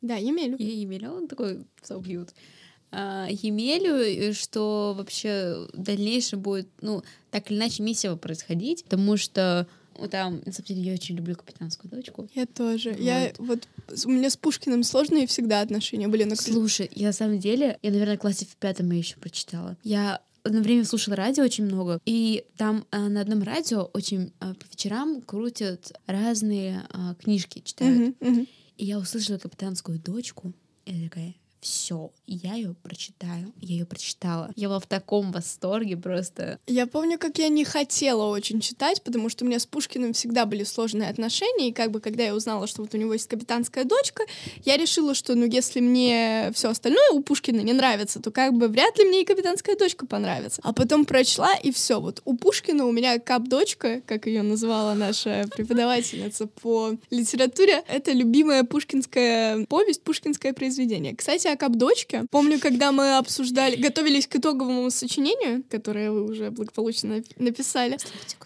Да, 0.00 0.16
Емелю. 0.16 0.56
Я 0.58 0.72
Емеля, 0.72 1.10
он 1.10 1.28
такой 1.28 1.58
so 1.82 2.02
cute. 2.02 2.30
А, 2.90 3.28
Емелю, 3.30 4.00
и 4.00 4.32
что 4.32 4.94
вообще 4.96 5.68
в 5.74 5.82
дальнейшем 5.82 6.40
будет, 6.40 6.68
ну, 6.80 7.02
так 7.30 7.50
или 7.50 7.58
иначе, 7.58 7.82
месиво 7.82 8.16
происходить, 8.16 8.84
потому 8.84 9.18
что 9.18 9.68
ну, 9.98 10.08
там, 10.08 10.40
на 10.46 10.52
самом 10.52 10.68
деле, 10.68 10.80
я 10.80 10.94
очень 10.94 11.16
люблю 11.16 11.36
капитанскую 11.36 11.90
дочку. 11.90 12.26
Я 12.34 12.46
тоже. 12.46 12.96
Я 12.98 13.34
вот 13.36 13.68
у 14.06 14.10
меня 14.10 14.30
с 14.30 14.38
Пушкиным 14.38 14.82
сложные 14.82 15.26
всегда 15.26 15.60
отношения 15.60 16.08
были. 16.08 16.24
Но 16.24 16.36
Слушай, 16.36 16.90
я 16.94 17.08
на 17.08 17.12
самом 17.12 17.38
деле, 17.38 17.78
я, 17.82 17.90
наверное, 17.90 18.16
в 18.16 18.20
классе 18.20 18.46
в 18.46 18.56
пятом 18.56 18.90
ее 18.90 19.00
еще 19.00 19.18
прочитала. 19.18 19.76
Я 19.82 20.22
одно 20.42 20.60
время 20.60 20.84
слушала 20.84 21.16
радио 21.16 21.44
очень 21.44 21.64
много, 21.64 22.00
и 22.04 22.44
там 22.56 22.86
а, 22.90 23.08
на 23.08 23.20
одном 23.20 23.42
радио 23.42 23.82
очень 23.92 24.32
а, 24.40 24.54
по 24.54 24.64
вечерам 24.70 25.22
крутят 25.22 25.92
разные 26.06 26.84
а, 26.90 27.14
книжки, 27.14 27.60
читают. 27.60 28.16
Мгм, 28.20 28.32
мгм. 28.32 28.46
И 28.76 28.84
я 28.84 28.98
услышала 28.98 29.38
капитанскую 29.38 29.98
дочку, 29.98 30.52
и 30.86 30.94
я 30.94 31.08
такая, 31.08 31.34
все, 31.60 32.10
я 32.26 32.54
ее 32.54 32.74
прочитаю. 32.82 33.52
Я 33.60 33.74
ее 33.74 33.86
прочитала. 33.86 34.50
Я 34.56 34.68
была 34.68 34.80
в 34.80 34.86
таком 34.86 35.30
восторге 35.30 35.96
просто. 35.96 36.58
Я 36.66 36.86
помню, 36.86 37.18
как 37.18 37.38
я 37.38 37.48
не 37.48 37.64
хотела 37.64 38.26
очень 38.26 38.60
читать, 38.60 39.02
потому 39.02 39.28
что 39.28 39.44
у 39.44 39.48
меня 39.48 39.58
с 39.58 39.66
Пушкиным 39.66 40.12
всегда 40.12 40.46
были 40.46 40.64
сложные 40.64 41.10
отношения, 41.10 41.68
и 41.68 41.72
как 41.72 41.90
бы 41.90 42.00
когда 42.00 42.24
я 42.24 42.34
узнала, 42.34 42.66
что 42.66 42.82
вот 42.82 42.94
у 42.94 42.96
него 42.96 43.12
есть 43.12 43.28
капитанская 43.28 43.84
дочка, 43.84 44.24
я 44.64 44.76
решила, 44.76 45.14
что 45.14 45.34
ну 45.34 45.44
если 45.44 45.80
мне 45.80 46.50
все 46.54 46.70
остальное 46.70 47.10
у 47.10 47.22
Пушкина 47.22 47.60
не 47.60 47.72
нравится, 47.72 48.20
то 48.20 48.30
как 48.30 48.54
бы 48.54 48.68
вряд 48.68 48.98
ли 48.98 49.04
мне 49.04 49.22
и 49.22 49.24
капитанская 49.24 49.76
дочка 49.76 50.06
понравится. 50.06 50.60
А 50.64 50.72
потом 50.72 51.04
прочла, 51.04 51.54
и 51.54 51.72
все. 51.72 52.00
Вот 52.00 52.22
у 52.24 52.36
Пушкина 52.36 52.86
у 52.86 52.92
меня 52.92 53.18
кап-дочка, 53.18 54.00
как 54.06 54.26
ее 54.26 54.42
назвала 54.42 54.94
наша 54.94 55.46
преподавательница 55.54 56.46
по 56.46 56.92
литературе, 57.10 57.82
это 57.86 58.12
любимая 58.12 58.64
пушкинская 58.64 59.66
повесть, 59.66 60.02
пушкинское 60.02 60.52
произведение. 60.52 61.14
Кстати, 61.14 61.49
о 61.52 61.56
кап-дочке. 61.56 62.26
Помню, 62.30 62.58
когда 62.60 62.92
мы 62.92 63.16
обсуждали, 63.16 63.76
готовились 63.76 64.26
к 64.26 64.36
итоговому 64.36 64.90
сочинению, 64.90 65.62
которое 65.68 66.10
вы 66.10 66.24
уже 66.24 66.50
благополучно 66.50 67.22
написали, 67.36 67.96
Слушайте. 67.98 68.36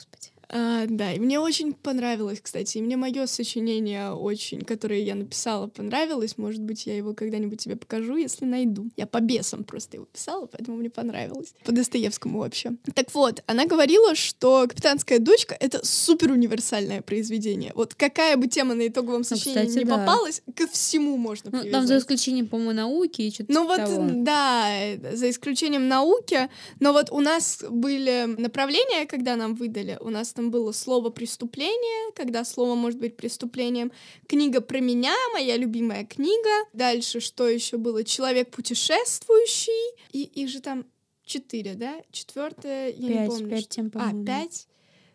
А, 0.57 0.87
да, 0.89 1.13
и 1.13 1.19
мне 1.19 1.41
очень 1.41 1.73
понравилось, 1.73 2.39
кстати. 2.41 2.79
И 2.79 2.83
мне 2.83 2.97
мое 2.97 3.27
сочинение 3.27 4.13
очень, 4.13 4.61
которое 4.61 5.01
я 5.03 5.17
написала, 5.17 5.67
понравилось. 5.67 6.39
Может 6.39 6.63
быть, 6.63 6.87
я 6.87 6.97
его 6.97 7.13
когда-нибудь 7.13 7.59
тебе 7.61 7.75
покажу, 7.75 8.17
если 8.17 8.45
найду. 8.45 8.87
Я 8.97 9.07
по 9.09 9.19
бесам 9.21 9.65
просто 9.65 9.97
его 9.97 10.07
писала, 10.07 10.47
поэтому 10.47 10.77
мне 10.77 10.91
понравилось. 10.91 11.55
По 11.65 11.73
Достоевскому 11.73 12.39
вообще. 12.39 12.71
Так 12.95 13.13
вот, 13.15 13.43
она 13.47 13.67
говорила, 13.67 14.15
что 14.15 14.67
«Капитанская 14.69 15.19
дочка»— 15.19 15.57
это 15.61 15.85
супер 15.85 16.31
универсальное 16.31 17.03
произведение. 17.03 17.73
Вот 17.75 17.95
какая 17.95 18.37
бы 18.37 18.47
тема 18.47 18.75
на 18.75 18.87
итоговом 18.87 19.25
сочинении 19.25 19.63
Ну, 19.63 19.67
кстати, 19.69 19.85
не 19.85 19.91
да. 19.91 19.99
попалась, 19.99 20.41
ко 20.55 20.69
всему 20.69 21.17
можно 21.17 21.51
Ну, 21.51 21.59
привязать. 21.63 21.73
там 21.73 21.87
за 21.89 21.99
исключением, 21.99 22.47
по-моему, 22.47 22.73
науки 22.75 23.23
и 23.23 23.33
что-то 23.33 23.53
Ну 23.53 23.65
вот, 23.67 23.77
того. 23.79 24.09
да, 24.13 24.69
за 25.15 25.31
исключением 25.31 25.89
науки, 25.89 26.49
но 26.79 26.93
вот 26.93 27.11
у 27.11 27.19
нас 27.19 27.65
были 27.69 28.27
направления, 28.41 29.07
когда 29.07 29.35
нам 29.35 29.57
выдали, 29.57 29.99
у 30.01 30.11
нас 30.11 30.33
там 30.33 30.44
было 30.51 30.73
слово 30.73 31.11
«преступление», 31.11 32.13
когда 32.15 32.45
слово 32.45 32.75
может 32.75 32.99
быть 32.99 33.17
преступлением, 33.17 33.93
книга 34.27 34.61
про 34.61 34.81
меня, 34.81 35.15
моя 35.33 35.57
любимая 35.57 36.05
книга, 36.05 36.69
дальше 36.73 37.21
что 37.21 37.49
еще 37.49 37.77
было, 37.77 38.05
человек 38.05 38.51
путешествующий, 38.51 39.97
и 40.13 40.23
их 40.23 40.49
же 40.49 40.61
там 40.61 40.85
четыре, 41.25 41.75
да, 41.75 42.03
четвертое, 42.11 42.91
я 42.91 43.09
не 43.09 43.15
Пять, 43.15 43.29
помню. 43.29 43.49
пять 43.51 43.69
тем, 43.69 43.87
А, 43.87 43.91
по-моему. 43.99 44.25
пять? 44.27 44.67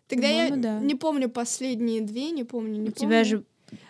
Тогда 0.08 0.28
я 0.28 0.50
да. 0.56 0.80
не 0.80 0.94
помню 0.96 1.28
последние 1.30 2.00
две, 2.00 2.30
не 2.30 2.42
помню, 2.44 2.80
не 2.80 2.88
У 2.90 2.92
помню. 2.92 3.08
тебя 3.08 3.24
же 3.24 3.44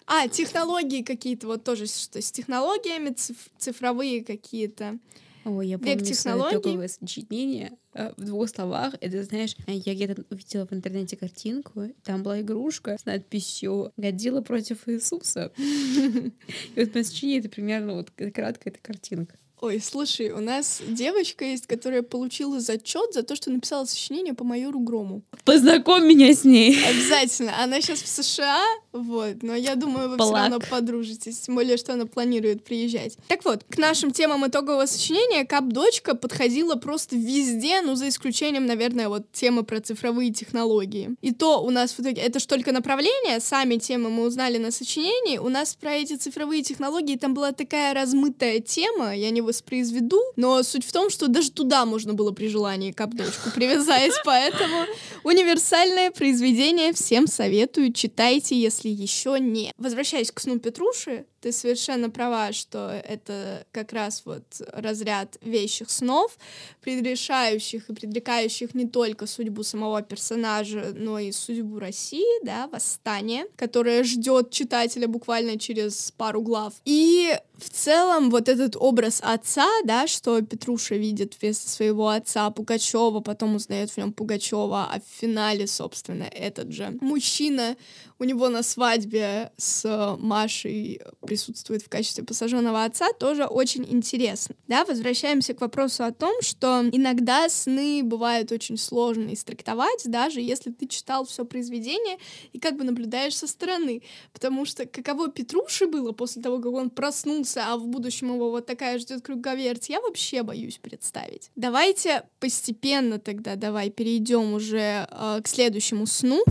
А, 0.06 0.28
технологии 0.28 1.02
какие-то, 1.02 1.46
вот 1.46 1.64
тоже, 1.64 1.86
что 1.86 2.20
с 2.20 2.30
технологиями, 2.30 3.10
циф- 3.14 3.48
цифровые 3.58 4.22
какие-то. 4.22 4.98
Ой, 5.44 5.68
я 5.68 5.76
Век 5.76 5.98
помню 5.98 6.04
технологий. 6.04 6.50
свое 6.50 6.60
итоговое 6.60 6.88
сочинение 6.88 7.72
э, 7.94 8.12
в 8.16 8.24
двух 8.24 8.48
словах. 8.48 8.94
Это, 9.00 9.22
знаешь, 9.24 9.56
я 9.66 9.94
где-то 9.94 10.24
увидела 10.30 10.66
в 10.66 10.72
интернете 10.72 11.16
картинку, 11.16 11.88
там 12.04 12.22
была 12.22 12.40
игрушка 12.40 12.96
с 13.00 13.04
надписью 13.04 13.92
«Годзилла 13.96 14.42
против 14.42 14.88
Иисуса». 14.88 15.52
И 15.56 16.32
вот 16.76 16.94
мое 16.94 17.04
сочинение— 17.04 17.40
это 17.40 17.48
примерно 17.48 17.94
вот 17.94 18.10
краткая 18.10 18.72
эта 18.72 18.78
картинка. 18.82 19.36
Ой, 19.60 19.78
слушай, 19.78 20.30
у 20.30 20.40
нас 20.40 20.80
девочка 20.88 21.44
есть, 21.44 21.66
которая 21.66 22.02
получила 22.02 22.60
зачет 22.60 23.12
за 23.12 23.22
то, 23.22 23.36
что 23.36 23.50
написала 23.50 23.84
сочинение 23.84 24.32
по 24.32 24.42
майору 24.42 24.80
Грому. 24.80 25.22
Познакомь 25.44 26.06
меня 26.06 26.32
с 26.32 26.44
ней. 26.44 26.82
Обязательно. 26.82 27.62
Она 27.62 27.82
сейчас 27.82 28.00
в 28.00 28.08
США, 28.08 28.64
вот, 28.92 29.42
но 29.42 29.54
я 29.54 29.76
думаю, 29.76 30.08
вы 30.08 30.16
все 30.16 30.28
Плак. 30.28 30.50
равно 30.50 30.58
подружитесь, 30.68 31.38
тем 31.38 31.54
более, 31.54 31.76
что 31.76 31.92
она 31.92 32.06
планирует 32.06 32.64
приезжать. 32.64 33.16
Так 33.28 33.44
вот, 33.44 33.64
к 33.68 33.78
нашим 33.78 34.10
темам 34.10 34.46
итогового 34.48 34.86
сочинения 34.86 35.44
Кап-дочка 35.44 36.16
подходила 36.16 36.74
просто 36.74 37.14
везде, 37.14 37.82
ну, 37.82 37.94
за 37.94 38.08
исключением, 38.08 38.66
наверное, 38.66 39.08
вот 39.08 39.30
темы 39.32 39.62
про 39.62 39.80
цифровые 39.80 40.32
технологии. 40.32 41.10
И 41.22 41.32
то 41.32 41.62
у 41.62 41.70
нас 41.70 41.92
в 41.92 42.00
итоге, 42.00 42.20
это 42.20 42.40
ж 42.40 42.46
только 42.46 42.72
направление, 42.72 43.38
сами 43.38 43.76
темы 43.76 44.10
мы 44.10 44.24
узнали 44.24 44.58
на 44.58 44.72
сочинении, 44.72 45.38
у 45.38 45.48
нас 45.48 45.76
про 45.76 45.92
эти 45.92 46.16
цифровые 46.16 46.62
технологии 46.64 47.16
там 47.16 47.32
была 47.32 47.52
такая 47.52 47.94
размытая 47.94 48.58
тема, 48.58 49.14
я 49.14 49.30
не 49.30 49.40
воспроизведу, 49.40 50.20
но 50.34 50.62
суть 50.64 50.84
в 50.84 50.92
том, 50.92 51.10
что 51.10 51.28
даже 51.28 51.52
туда 51.52 51.84
можно 51.84 52.14
было 52.14 52.32
при 52.32 52.48
желании 52.48 52.90
Кап-дочку 52.90 53.50
привязать, 53.54 54.12
поэтому 54.24 54.86
универсальное 55.22 56.10
произведение 56.10 56.92
всем 56.92 57.28
советую, 57.28 57.92
читайте, 57.92 58.60
если 58.60 58.79
еще 58.88 59.38
не. 59.38 59.72
Возвращаясь 59.76 60.32
к 60.32 60.40
сну 60.40 60.58
Петруши, 60.58 61.26
ты 61.40 61.52
совершенно 61.52 62.10
права, 62.10 62.52
что 62.52 62.90
это 62.90 63.66
как 63.72 63.92
раз 63.92 64.22
вот 64.24 64.44
разряд 64.72 65.38
вещих 65.40 65.90
снов, 65.90 66.36
предрешающих 66.82 67.88
и 67.88 67.94
предрекающих 67.94 68.74
не 68.74 68.86
только 68.86 69.26
судьбу 69.26 69.62
самого 69.62 70.02
персонажа, 70.02 70.92
но 70.94 71.18
и 71.18 71.32
судьбу 71.32 71.78
России, 71.78 72.44
да, 72.44 72.68
восстание, 72.68 73.46
которое 73.56 74.04
ждет 74.04 74.50
читателя 74.50 75.08
буквально 75.08 75.58
через 75.58 76.12
пару 76.16 76.42
глав. 76.42 76.74
И 76.84 77.34
в 77.56 77.70
целом 77.70 78.30
вот 78.30 78.48
этот 78.48 78.76
образ 78.76 79.20
отца, 79.22 79.68
да, 79.84 80.06
что 80.06 80.40
Петруша 80.42 80.96
видит 80.96 81.36
вместо 81.40 81.68
своего 81.68 82.08
отца 82.08 82.50
Пугачева, 82.50 83.20
потом 83.20 83.56
узнает 83.56 83.90
в 83.90 83.96
нем 83.96 84.12
Пугачева, 84.12 84.88
а 84.90 85.00
в 85.00 85.20
финале, 85.20 85.66
собственно, 85.66 86.24
этот 86.24 86.72
же 86.72 86.96
мужчина 87.00 87.76
у 88.18 88.24
него 88.24 88.48
на 88.48 88.62
свадьбе 88.62 89.52
с 89.56 90.16
Машей 90.18 91.00
присутствует 91.30 91.80
в 91.80 91.88
качестве 91.88 92.24
посаженного 92.24 92.82
отца, 92.82 93.12
тоже 93.12 93.44
очень 93.44 93.86
интересно. 93.88 94.56
Да, 94.66 94.84
возвращаемся 94.84 95.54
к 95.54 95.60
вопросу 95.60 96.02
о 96.02 96.10
том, 96.10 96.42
что 96.42 96.82
иногда 96.90 97.48
сны 97.48 98.02
бывают 98.02 98.50
очень 98.50 98.76
сложно 98.76 99.32
истрактовать, 99.32 100.02
даже 100.06 100.40
если 100.40 100.72
ты 100.72 100.88
читал 100.88 101.24
все 101.24 101.44
произведение 101.44 102.18
и 102.52 102.58
как 102.58 102.76
бы 102.76 102.82
наблюдаешь 102.82 103.36
со 103.36 103.46
стороны. 103.46 104.02
Потому 104.32 104.64
что 104.64 104.86
каково 104.86 105.28
Петруши 105.28 105.86
было 105.86 106.10
после 106.10 106.42
того, 106.42 106.58
как 106.58 106.72
он 106.72 106.90
проснулся, 106.90 107.62
а 107.68 107.76
в 107.76 107.86
будущем 107.86 108.34
его 108.34 108.50
вот 108.50 108.66
такая 108.66 108.98
ждет 108.98 109.22
круговерть, 109.22 109.88
я 109.88 110.00
вообще 110.00 110.42
боюсь 110.42 110.78
представить. 110.78 111.52
Давайте 111.54 112.24
постепенно 112.40 113.20
тогда, 113.20 113.54
давай 113.54 113.90
перейдем 113.90 114.52
уже 114.52 115.06
э, 115.08 115.40
к 115.44 115.46
следующему 115.46 116.06
сну. 116.06 116.42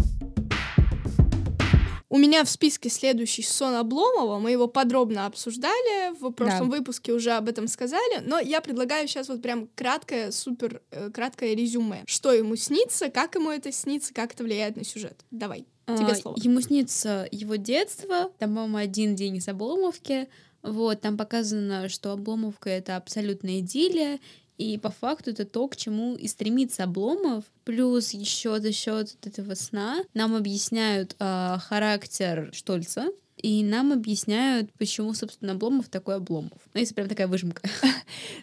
У 2.09 2.17
меня 2.17 2.43
в 2.43 2.49
списке 2.49 2.89
следующий 2.89 3.43
сон 3.43 3.75
Обломова. 3.75 4.39
Мы 4.39 4.51
его 4.51 4.67
подробно 4.67 5.27
обсуждали. 5.27 6.17
В 6.19 6.31
прошлом 6.31 6.71
выпуске 6.71 7.13
уже 7.13 7.31
об 7.31 7.47
этом 7.47 7.67
сказали. 7.67 8.23
Но 8.25 8.39
я 8.39 8.61
предлагаю 8.61 9.07
сейчас 9.07 9.29
вот 9.29 9.43
прям 9.43 9.69
краткое, 9.75 10.31
супер 10.31 10.81
э, 10.89 11.11
краткое 11.11 11.53
резюме. 11.53 12.03
Что 12.07 12.33
ему 12.33 12.55
снится, 12.55 13.09
как 13.09 13.35
ему 13.35 13.51
это 13.51 13.71
снится, 13.71 14.11
как 14.11 14.33
это 14.33 14.43
влияет 14.43 14.75
на 14.75 14.83
сюжет. 14.83 15.23
Давай, 15.29 15.65
тебе 15.85 16.11
А, 16.11 16.15
слово. 16.15 16.35
Ему 16.41 16.61
снится 16.61 17.27
его 17.31 17.55
детство, 17.57 18.31
там, 18.39 18.55
по-моему, 18.55 18.77
один 18.77 19.15
день 19.15 19.37
из 19.37 19.47
Обломовки. 19.47 20.27
Вот, 20.63 21.01
там 21.01 21.15
показано, 21.15 21.89
что 21.89 22.11
Обломовка— 22.11 22.69
это 22.71 22.95
абсолютная 22.95 23.59
идиллия, 23.59 24.19
и 24.59 24.77
по 24.77 24.91
факту 24.91 25.31
это 25.31 25.45
то, 25.45 25.67
к 25.69 25.77
чему 25.77 26.15
и 26.15 26.27
стремится 26.27 26.83
Обломов. 26.83 27.45
Плюс 27.63 28.11
еще 28.11 28.59
за 28.59 28.73
счет 28.73 29.15
этого 29.25 29.55
сна 29.55 30.03
нам 30.13 30.35
объясняют 30.35 31.15
а, 31.17 31.57
характер 31.59 32.49
Штольца, 32.53 33.07
и 33.41 33.63
нам 33.63 33.91
объясняют, 33.93 34.71
почему, 34.77 35.13
собственно, 35.13 35.53
Обломов 35.53 35.89
такой 35.89 36.15
Обломов. 36.15 36.59
Ну, 36.73 36.79
если 36.79 36.93
прям 36.93 37.07
такая 37.07 37.27
выжимка. 37.27 37.61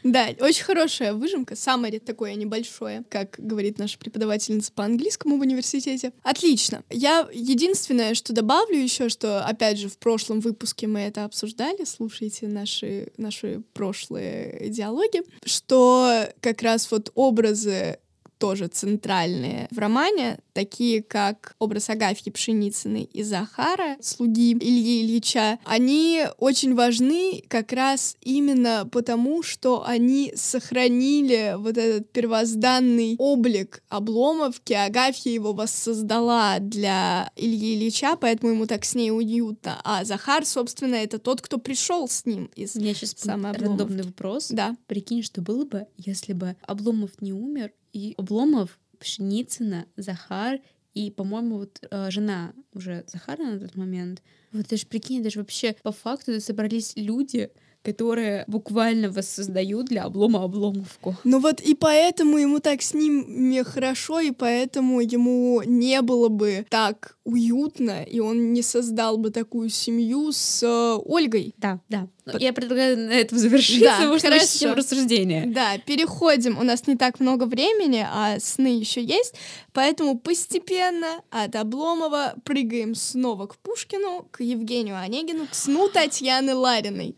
Да, 0.05 0.29
очень 0.41 0.63
хорошая 0.63 1.13
выжимка, 1.13 1.57
саммари 1.57 1.99
такое 1.99 2.35
небольшое, 2.35 3.03
как 3.09 3.35
говорит 3.39 3.79
наша 3.79 3.99
преподавательница 3.99 4.73
по 4.73 4.85
английскому 4.85 5.37
в 5.37 5.41
университете. 5.41 6.13
Отлично. 6.23 6.85
Я 6.91 7.29
единственное, 7.33 8.15
что 8.15 8.33
добавлю 8.33 8.77
еще, 8.77 9.09
что, 9.09 9.45
опять 9.45 9.79
же, 9.79 9.89
в 9.89 9.99
прошлом 9.99 10.41
выпуске 10.41 10.87
мы 10.87 11.01
это 11.01 11.25
обсуждали, 11.25 11.85
слушайте 11.85 12.47
наши, 12.47 13.13
наши 13.17 13.63
прошлые 13.73 14.69
диалоги, 14.69 15.23
что 15.45 16.29
как 16.41 16.63
раз 16.63 16.91
вот 16.93 17.11
образы 17.15 17.99
тоже 18.39 18.69
центральные 18.69 19.69
в 19.71 19.79
романе, 19.79 20.39
такие 20.57 21.03
как 21.03 21.55
образ 21.59 21.91
Агафьи 21.91 22.33
Пшеницыной 22.33 23.03
и 23.03 23.23
Захара, 23.23 23.99
слуги 24.01 24.55
Ильи 24.55 25.03
Ильича, 25.03 25.59
они 25.67 26.25
очень 26.39 26.75
важны 26.75 27.45
как 27.47 27.75
раз 27.75 28.17
именно 28.23 28.89
потому, 28.91 29.43
что 29.43 29.85
они 29.87 30.33
сохранили 30.35 31.57
вот 31.59 31.77
этот 31.77 32.11
первозданный 32.11 33.17
облик 33.19 33.83
Обломовки. 33.91 34.73
Агафья 34.73 35.31
его 35.31 35.53
воссоздала 35.53 36.59
для 36.59 37.31
Ильи 37.37 37.75
Ильича, 37.75 38.17
поэтому 38.19 38.53
ему 38.53 38.67
так 38.67 38.87
с 38.87 38.95
ней 38.95 39.11
уютно. 39.11 39.79
А 39.85 40.05
Захар, 40.05 40.47
собственно, 40.47 40.95
это 40.95 41.19
тот, 41.19 41.43
кто 41.43 41.59
пришел 41.59 42.09
с 42.09 42.25
ним 42.25 42.51
из... 42.57 42.77
У 42.77 42.81
меня 42.81 42.95
сейчас 42.95 43.15
Обломов. 43.27 43.59
рандомный 43.59 44.05
вопрос. 44.05 44.49
Да. 44.49 44.75
Прикинь, 44.87 45.23
что 45.23 45.43
было 45.43 45.67
бы, 45.67 45.87
если 45.99 46.33
бы 46.33 46.57
Обломов 46.67 47.11
не 47.21 47.35
умер, 47.35 47.73
и 47.97 48.15
Обломов, 48.19 48.79
Пшеницына, 48.99 49.87
Захар 49.97 50.61
и, 50.95 51.11
по-моему, 51.11 51.59
вот 51.59 51.79
э, 51.91 52.11
жена 52.11 52.55
уже 52.73 53.05
Захара 53.07 53.43
на 53.43 53.61
тот 53.61 53.77
момент. 53.77 54.23
Вот 54.53 54.67
ты 54.67 54.77
же 54.77 54.87
прикинь, 54.87 55.23
даже 55.23 55.41
вообще 55.41 55.77
по 55.83 55.93
факту 55.93 56.41
собрались 56.41 56.95
люди, 56.97 57.51
которые 57.87 58.45
буквально 58.49 59.11
воссоздают 59.11 59.87
для 59.87 60.03
облома 60.03 60.43
обломовку. 60.43 61.15
Ну 61.23 61.39
вот 61.39 61.61
и 61.61 61.75
поэтому 61.75 62.37
ему 62.37 62.59
так 62.59 62.83
с 62.83 62.95
ними 62.95 63.63
хорошо, 63.63 64.19
и 64.19 64.33
поэтому 64.33 65.01
ему 65.01 65.63
не 65.65 66.03
было 66.03 66.29
бы 66.29 66.67
так 66.69 67.17
уютно, 67.25 68.03
и 68.03 68.19
он 68.19 68.53
не 68.53 68.63
создал 68.63 69.19
бы 69.19 69.31
такую 69.31 69.69
семью 69.69 70.33
с 70.33 70.63
э, 70.63 70.99
Ольгой. 71.05 71.55
Да, 71.59 71.81
да. 71.89 72.09
Ну, 72.25 72.39
Я 72.39 72.53
предлагаю 72.53 72.99
на 72.99 73.13
этом 73.13 73.39
завершить, 73.39 73.83
Да, 73.83 73.97
потому 73.97 74.19
что 74.19 74.29
хорошо. 74.29 74.47
начнем 74.47 74.73
рассуждение. 74.75 75.47
Да, 75.47 75.79
переходим. 75.79 76.59
У 76.59 76.65
нас 76.65 76.87
не 76.89 76.97
так 76.97 77.21
много 77.21 77.45
времени, 77.45 78.05
а 78.05 78.41
сны 78.41 78.79
еще 78.79 79.03
есть, 79.03 79.35
поэтому 79.73 80.19
постепенно 80.19 81.21
от 81.31 81.55
Обломова 81.55 82.35
прыгаем 82.45 82.97
снова 82.97 83.47
к 83.47 83.57
Пушкину, 83.59 84.27
к 84.33 84.43
Евгению 84.43 84.99
Онегину, 84.99 85.47
к 85.47 85.55
сну 85.55 85.89
Татьяны 85.89 86.55
Лариной. 86.55 87.17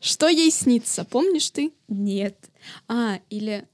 Что 0.00 0.28
ей 0.28 0.50
снится, 0.50 1.04
помнишь 1.04 1.50
ты? 1.50 1.72
Нет. 1.88 2.36
А, 2.88 3.20
или... 3.30 3.66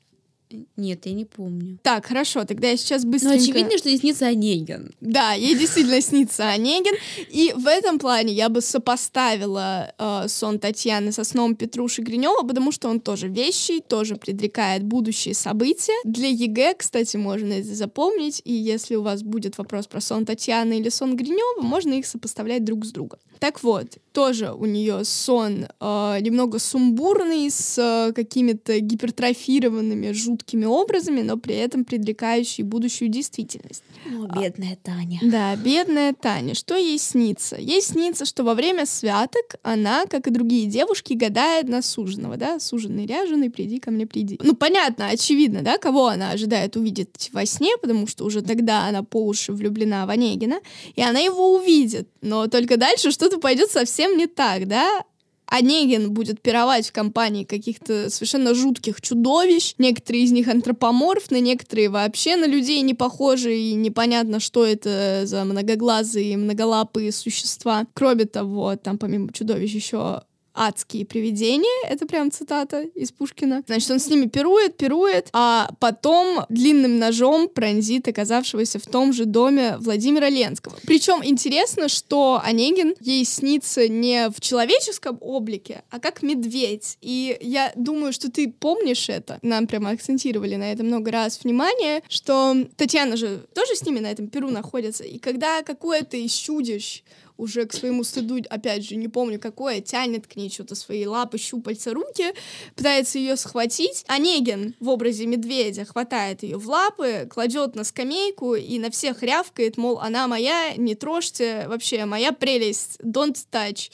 Нет, 0.77 1.05
я 1.05 1.13
не 1.13 1.27
помню. 1.27 1.79
Так, 1.83 2.07
хорошо, 2.07 2.45
тогда 2.45 2.69
я 2.69 2.77
сейчас 2.79 3.05
быстренько... 3.05 3.37
очевидно, 3.37 3.77
что 3.77 3.91
ей 3.91 3.99
снится 3.99 4.29
Онегин. 4.29 4.95
Да, 5.01 5.35
ей 5.35 5.55
действительно 5.55 6.01
снится 6.01 6.49
Онегин. 6.49 6.95
И 7.29 7.53
в 7.55 7.67
этом 7.67 7.99
плане 7.99 8.33
я 8.33 8.49
бы 8.49 8.63
сопоставила 8.63 9.93
э, 9.99 10.29
сон 10.29 10.59
Татьяны 10.59 11.13
со 11.13 11.25
сном 11.25 11.55
Петруши 11.55 12.01
Гринева, 12.01 12.47
потому 12.47 12.73
что 12.73 12.89
он 12.89 13.01
тоже 13.01 13.29
вещий, 13.29 13.81
тоже 13.81 14.17
предрекает 14.17 14.85
будущие 14.85 15.35
события. 15.35 15.93
Для 16.05 16.29
ЕГЭ, 16.29 16.77
кстати, 16.79 17.19
можно 17.19 17.53
это 17.53 17.75
запомнить. 17.75 18.41
И 18.45 18.53
если 18.53 18.97
у 18.97 19.03
вас 19.03 19.23
будет 19.23 19.59
вопрос 19.59 19.87
про 19.87 20.01
сон 20.01 20.25
Татьяны 20.25 20.79
или 20.79 20.89
сон 20.89 21.15
Гринева, 21.17 21.61
можно 21.61 21.93
их 21.93 22.07
сопоставлять 22.07 22.65
друг 22.65 22.87
с 22.87 22.91
другом. 22.91 23.19
Так 23.39 23.63
вот, 23.63 23.99
тоже 24.13 24.53
у 24.53 24.67
нее 24.67 25.05
сон 25.05 25.67
э, 25.81 26.19
немного 26.21 26.59
сумбурный, 26.59 27.51
с 27.51 27.79
э, 27.79 28.13
какими-то 28.13 28.81
гипертрофированными, 28.81 30.11
жуткими 30.11 30.65
образами, 30.65 31.23
но 31.23 31.37
при 31.37 31.55
этом 31.55 31.85
предрекающий 31.85 32.65
будущую 32.65 33.11
действительность. 33.11 33.85
О, 34.07 34.27
бедная 34.27 34.77
Таня. 34.83 35.21
Да, 35.23 35.55
бедная 35.55 36.15
Таня. 36.15 36.55
Что 36.55 36.77
ей 36.77 36.99
снится? 36.99 37.57
Ей 37.57 37.81
снится, 37.81 38.25
что 38.25 38.43
во 38.43 38.55
время 38.55 38.87
святок 38.87 39.55
она, 39.63 40.07
как 40.07 40.27
и 40.27 40.31
другие 40.31 40.67
девушки, 40.67 41.13
гадает 41.13 41.69
на 41.69 41.81
суженого, 41.81 42.37
да? 42.37 42.59
Суженый 42.59 43.07
ряженый, 43.07 43.51
приди 43.51 43.79
ко 43.79 43.91
мне, 43.91 44.07
приди. 44.07 44.39
Ну, 44.43 44.57
понятно, 44.57 45.09
очевидно, 45.09 45.63
да, 45.63 45.79
кого 45.79 46.09
она 46.09 46.31
ожидает 46.31 46.77
увидеть 46.77 47.31
во 47.33 47.47
сне, 47.47 47.77
потому 47.81 48.07
что 48.07 48.25
уже 48.25 48.43
тогда 48.43 48.87
она 48.87 49.03
по 49.03 49.25
уши 49.25 49.53
влюблена 49.53 50.07
в 50.07 50.11
Онегина, 50.11 50.61
и 50.97 51.03
она 51.03 51.21
его 51.21 51.55
увидит. 51.55 52.09
Но 52.21 52.49
только 52.49 52.77
дальше 52.77 53.13
что-то 53.29 53.41
пойдет 53.41 53.71
совсем 53.71 54.17
не 54.17 54.27
так, 54.27 54.67
да? 54.67 55.05
Онегин 55.47 56.13
будет 56.13 56.43
пировать 56.43 56.89
в 56.89 56.93
компании 56.93 57.45
каких-то 57.45 58.11
совершенно 58.11 58.55
жутких 58.55 59.01
чудовищ. 59.01 59.75
Некоторые 59.79 60.25
из 60.25 60.33
них 60.33 60.49
антропоморфны, 60.49 61.41
некоторые 61.41 61.89
вообще 61.89 62.37
на 62.37 62.47
людей 62.47 62.81
не 62.83 62.95
похожи, 62.95 63.57
и 63.57 63.73
непонятно, 63.75 64.41
что 64.41 64.65
это 64.67 65.23
за 65.25 65.45
многоглазые, 65.45 66.37
многолапые 66.37 67.13
существа. 67.13 67.87
Кроме 67.95 68.27
того, 68.27 68.77
там 68.77 68.99
помимо 68.99 69.33
чудовищ 69.33 69.73
еще 69.73 70.23
адские 70.59 71.07
привидения, 71.07 71.89
это 71.89 72.07
прям 72.07 72.31
цитата 72.31 72.83
из 72.95 73.13
Пушкина. 73.13 73.63
Значит, 73.67 73.91
он 73.91 74.01
с 74.01 74.09
ними 74.09 74.27
пирует, 74.27 74.77
пирует, 74.77 75.29
а 75.33 75.71
потом 75.79 76.45
длинным 76.49 76.99
ножом 76.99 77.49
пронзит 77.49 78.09
оказавшегося 78.09 78.79
в 78.79 78.87
том 78.87 79.13
же 79.13 79.25
доме 79.25 79.77
Владимира 79.79 80.29
Ленского. 80.29 80.77
Причем 80.87 81.25
интересно, 81.25 81.89
что 81.89 82.41
Онегин 82.45 82.95
ей 83.01 83.25
снится 83.25 83.89
не 83.89 84.29
в 84.31 84.41
человеческом 84.41 85.19
облике, 85.21 85.83
а 85.91 86.01
как 86.01 86.23
медведь. 86.23 86.99
И 87.01 87.37
я 87.41 87.73
думаю, 87.77 88.13
что 88.13 88.31
ты 88.31 88.51
помнишь 88.51 89.09
это. 89.09 89.39
Нам 89.43 89.67
прямо 89.67 89.91
акцентировали 89.91 90.57
на 90.57 90.73
это 90.73 90.83
много 90.83 91.11
раз 91.11 91.41
внимание, 91.43 92.03
что 92.09 92.57
Татьяна 92.77 93.17
же 93.17 93.47
тоже 93.55 93.77
с 93.77 93.83
ними 93.85 94.01
на 94.01 94.11
этом 94.11 94.29
перу 94.29 94.51
находится. 94.51 95.05
И 95.05 95.19
когда 95.19 95.63
какое-то 95.63 96.17
из 96.17 96.33
чудищ 96.33 97.03
уже 97.39 97.65
к 97.65 97.73
своему 97.73 98.05
стыду, 98.05 98.39
опять 98.51 98.85
же, 98.85 98.97
не 98.97 99.09
помню 99.09 99.41
какое, 99.41 99.81
тянет 99.81 100.27
к 100.27 100.37
ней 100.37 100.51
что-то 100.51 100.75
свои 100.75 101.07
лапы, 101.07 101.39
щупальца, 101.39 101.95
руки, 101.95 102.35
пытается 102.75 103.19
ее 103.19 103.37
схватить. 103.37 104.05
Онегин 104.09 104.75
в 104.81 104.89
образе 104.89 105.25
медведя 105.25 105.85
хватает 105.85 106.43
ее 106.43 106.59
в 106.59 106.69
лапы, 106.69 107.29
кладет 107.31 107.77
на 107.77 107.85
скамейку 107.85 108.57
и 108.57 108.79
на 108.79 108.91
всех 108.91 109.23
рявкает, 109.23 109.79
мол, 109.79 110.01
она 110.01 110.27
моя, 110.27 110.75
не 110.77 110.95
трожьте, 110.95 111.65
вообще 111.69 112.05
моя 112.05 112.33
прелесть, 112.33 112.99
don't 113.01 113.37
touch. 113.51 113.91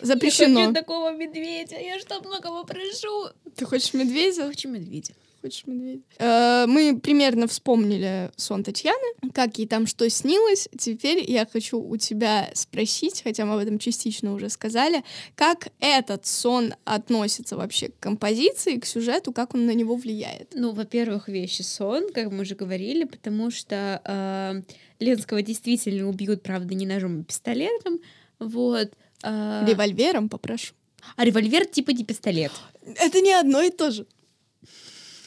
Запрещено. 0.00 0.60
Я 0.60 0.66
хочу 0.66 0.74
такого 0.74 1.12
медведя, 1.12 1.78
я 1.78 1.98
что 1.98 2.20
многого 2.20 2.64
прошу. 2.64 3.28
Ты 3.56 3.64
хочешь 3.66 3.94
медведя? 3.94 4.46
Хочу 4.46 4.68
медведя. 4.68 5.14
Хочешь 5.44 5.66
медведя? 5.66 6.00
Э, 6.18 6.64
Мы 6.66 6.98
примерно 6.98 7.46
вспомнили 7.46 8.30
сон 8.36 8.64
Татьяны, 8.64 9.30
как 9.34 9.58
ей 9.58 9.66
там 9.66 9.86
что 9.86 10.08
снилось. 10.08 10.70
Теперь 10.78 11.30
я 11.30 11.44
хочу 11.44 11.78
у 11.78 11.98
тебя 11.98 12.48
спросить, 12.54 13.20
хотя 13.22 13.44
мы 13.44 13.52
об 13.52 13.60
этом 13.60 13.78
частично 13.78 14.32
уже 14.32 14.48
сказали, 14.48 15.04
как 15.34 15.68
этот 15.80 16.24
сон 16.24 16.72
относится 16.86 17.58
вообще 17.58 17.88
к 17.88 17.98
композиции, 18.00 18.78
к 18.78 18.86
сюжету, 18.86 19.32
как 19.34 19.54
он 19.54 19.66
на 19.66 19.74
него 19.74 19.96
влияет? 19.96 20.54
Ну, 20.54 20.72
во-первых, 20.72 21.28
вещи 21.28 21.60
сон, 21.60 22.10
как 22.14 22.32
мы 22.32 22.40
уже 22.40 22.54
говорили, 22.54 23.04
потому 23.04 23.50
что 23.50 24.00
э, 24.02 24.62
Ленского 24.98 25.42
действительно 25.42 26.08
убьют, 26.08 26.42
правда, 26.42 26.74
не 26.74 26.86
ножом, 26.86 27.20
а 27.20 27.24
пистолетом. 27.24 27.98
Вот. 28.38 28.92
А, 29.22 29.62
Револьвером 29.68 30.30
попрошу. 30.30 30.72
а 31.16 31.24
револьвер 31.26 31.66
типа 31.66 31.90
не 31.90 32.02
пистолет. 32.02 32.52
Это 32.96 33.20
не 33.20 33.34
одно 33.34 33.60
и 33.60 33.68
то 33.68 33.90
же. 33.90 34.06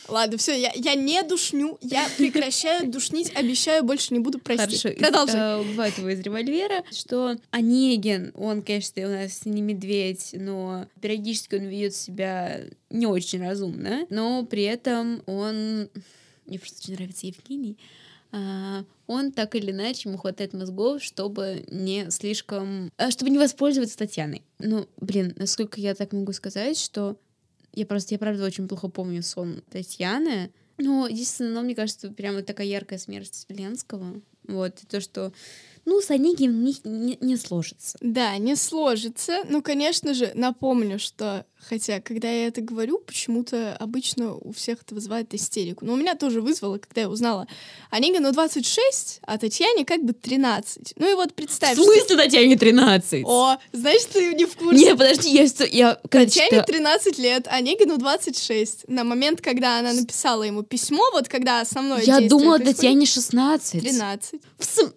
Ладно, 0.07 0.37
все, 0.37 0.59
я, 0.59 0.71
я 0.75 0.95
не 0.95 1.21
душню, 1.23 1.77
я 1.81 2.07
прекращаю 2.17 2.87
душнить, 2.91 3.31
обещаю, 3.35 3.83
больше 3.83 4.13
не 4.13 4.19
буду 4.19 4.39
простить. 4.39 4.81
Хорошо. 4.81 4.99
Продолжай. 4.99 5.61
Из, 5.61 5.79
э, 5.79 5.99
его 5.99 6.09
из 6.09 6.19
револьвера, 6.21 6.83
что 6.91 7.35
Онегин, 7.51 8.31
он, 8.35 8.61
конечно, 8.61 9.05
у 9.05 9.11
нас 9.11 9.45
не 9.45 9.61
медведь, 9.61 10.29
но 10.33 10.87
периодически 11.01 11.55
он 11.55 11.65
ведет 11.65 11.95
себя 11.95 12.61
не 12.89 13.05
очень 13.05 13.41
разумно, 13.41 14.05
но 14.09 14.45
при 14.45 14.63
этом 14.63 15.21
он... 15.25 15.89
Мне 16.45 16.59
просто 16.59 16.79
очень 16.81 16.93
нравится 16.93 17.27
Евгений. 17.27 17.77
А, 18.31 18.83
он 19.07 19.31
так 19.31 19.55
или 19.55 19.71
иначе 19.71 20.09
ему 20.09 20.17
хватает 20.17 20.53
мозгов, 20.53 21.01
чтобы 21.03 21.65
не 21.69 22.09
слишком... 22.11 22.91
а, 22.97 23.11
Чтобы 23.11 23.31
не 23.31 23.37
воспользоваться 23.37 23.97
Татьяной. 23.97 24.43
Ну, 24.59 24.87
блин, 24.97 25.33
насколько 25.37 25.79
я 25.79 25.95
так 25.95 26.13
могу 26.13 26.33
сказать, 26.33 26.77
что 26.77 27.17
я 27.77 27.85
просто, 27.85 28.15
я 28.15 28.19
правда 28.19 28.43
очень 28.43 28.67
плохо 28.67 28.87
помню 28.87 29.21
сон 29.21 29.61
Татьяны. 29.69 30.51
Но 30.79 31.07
единственное, 31.07 31.53
но 31.53 31.61
мне 31.61 31.75
кажется, 31.75 32.09
прямо 32.09 32.41
такая 32.41 32.65
яркая 32.67 32.97
смерть 32.97 33.45
Ленского. 33.49 34.21
Вот, 34.47 34.81
и 34.81 34.87
то, 34.87 34.99
что, 34.99 35.31
ну, 35.89 36.01
с 36.01 36.11
Онегиным 36.11 36.59
у 36.59 36.63
них 36.65 36.77
не, 36.83 37.17
не 37.21 37.37
сложится. 37.37 37.97
Да, 38.01 38.37
не 38.37 38.57
сложится. 38.57 39.37
Ну, 39.49 39.61
конечно 39.61 40.13
же, 40.13 40.31
напомню, 40.35 40.99
что, 40.99 41.45
хотя, 41.57 42.01
когда 42.01 42.29
я 42.29 42.47
это 42.47 42.59
говорю, 42.59 42.99
почему-то 42.99 43.73
обычно 43.79 44.33
у 44.35 44.51
всех 44.51 44.79
это 44.81 44.93
вызывает 44.95 45.33
истерику. 45.33 45.85
Но 45.85 45.93
у 45.93 45.95
меня 45.95 46.15
тоже 46.15 46.41
вызвало, 46.41 46.77
когда 46.77 47.01
я 47.01 47.09
узнала 47.09 47.47
Онегину 47.89 48.33
26, 48.33 49.19
а 49.25 49.37
Татьяне 49.37 49.85
как 49.85 50.03
бы 50.03 50.11
13. 50.11 50.93
Ну 50.97 51.09
и 51.09 51.13
вот 51.13 51.31
В 51.31 51.35
представь, 51.35 51.75
что... 51.75 51.83
смысле 51.85 52.17
Татьяне 52.17 52.57
13? 52.57 53.23
О, 53.25 53.55
значит, 53.71 54.09
ты 54.09 54.33
не 54.33 54.43
в 54.45 54.57
курсе. 54.57 54.77
Не, 54.83 54.91
подожди, 54.91 55.29
я, 55.33 55.47
что- 55.47 55.65
я 55.65 55.95
Татьяне 55.95 56.49
читала- 56.49 56.63
13 56.63 57.17
лет, 57.17 57.47
Онегину 57.47 57.97
26. 57.97 58.89
На 58.89 59.05
момент, 59.05 59.39
когда 59.39 59.79
она 59.79 59.93
написала 59.93 60.43
ему 60.43 60.63
письмо, 60.63 61.03
вот 61.13 61.29
когда 61.29 61.61
основное 61.61 62.01
Я 62.01 62.19
думала, 62.27 62.57
происходит- 62.57 62.75
Татьяне 62.75 63.05
16. 63.05 63.81
13. 63.81 64.41
В 64.59 64.65
см- 64.65 64.93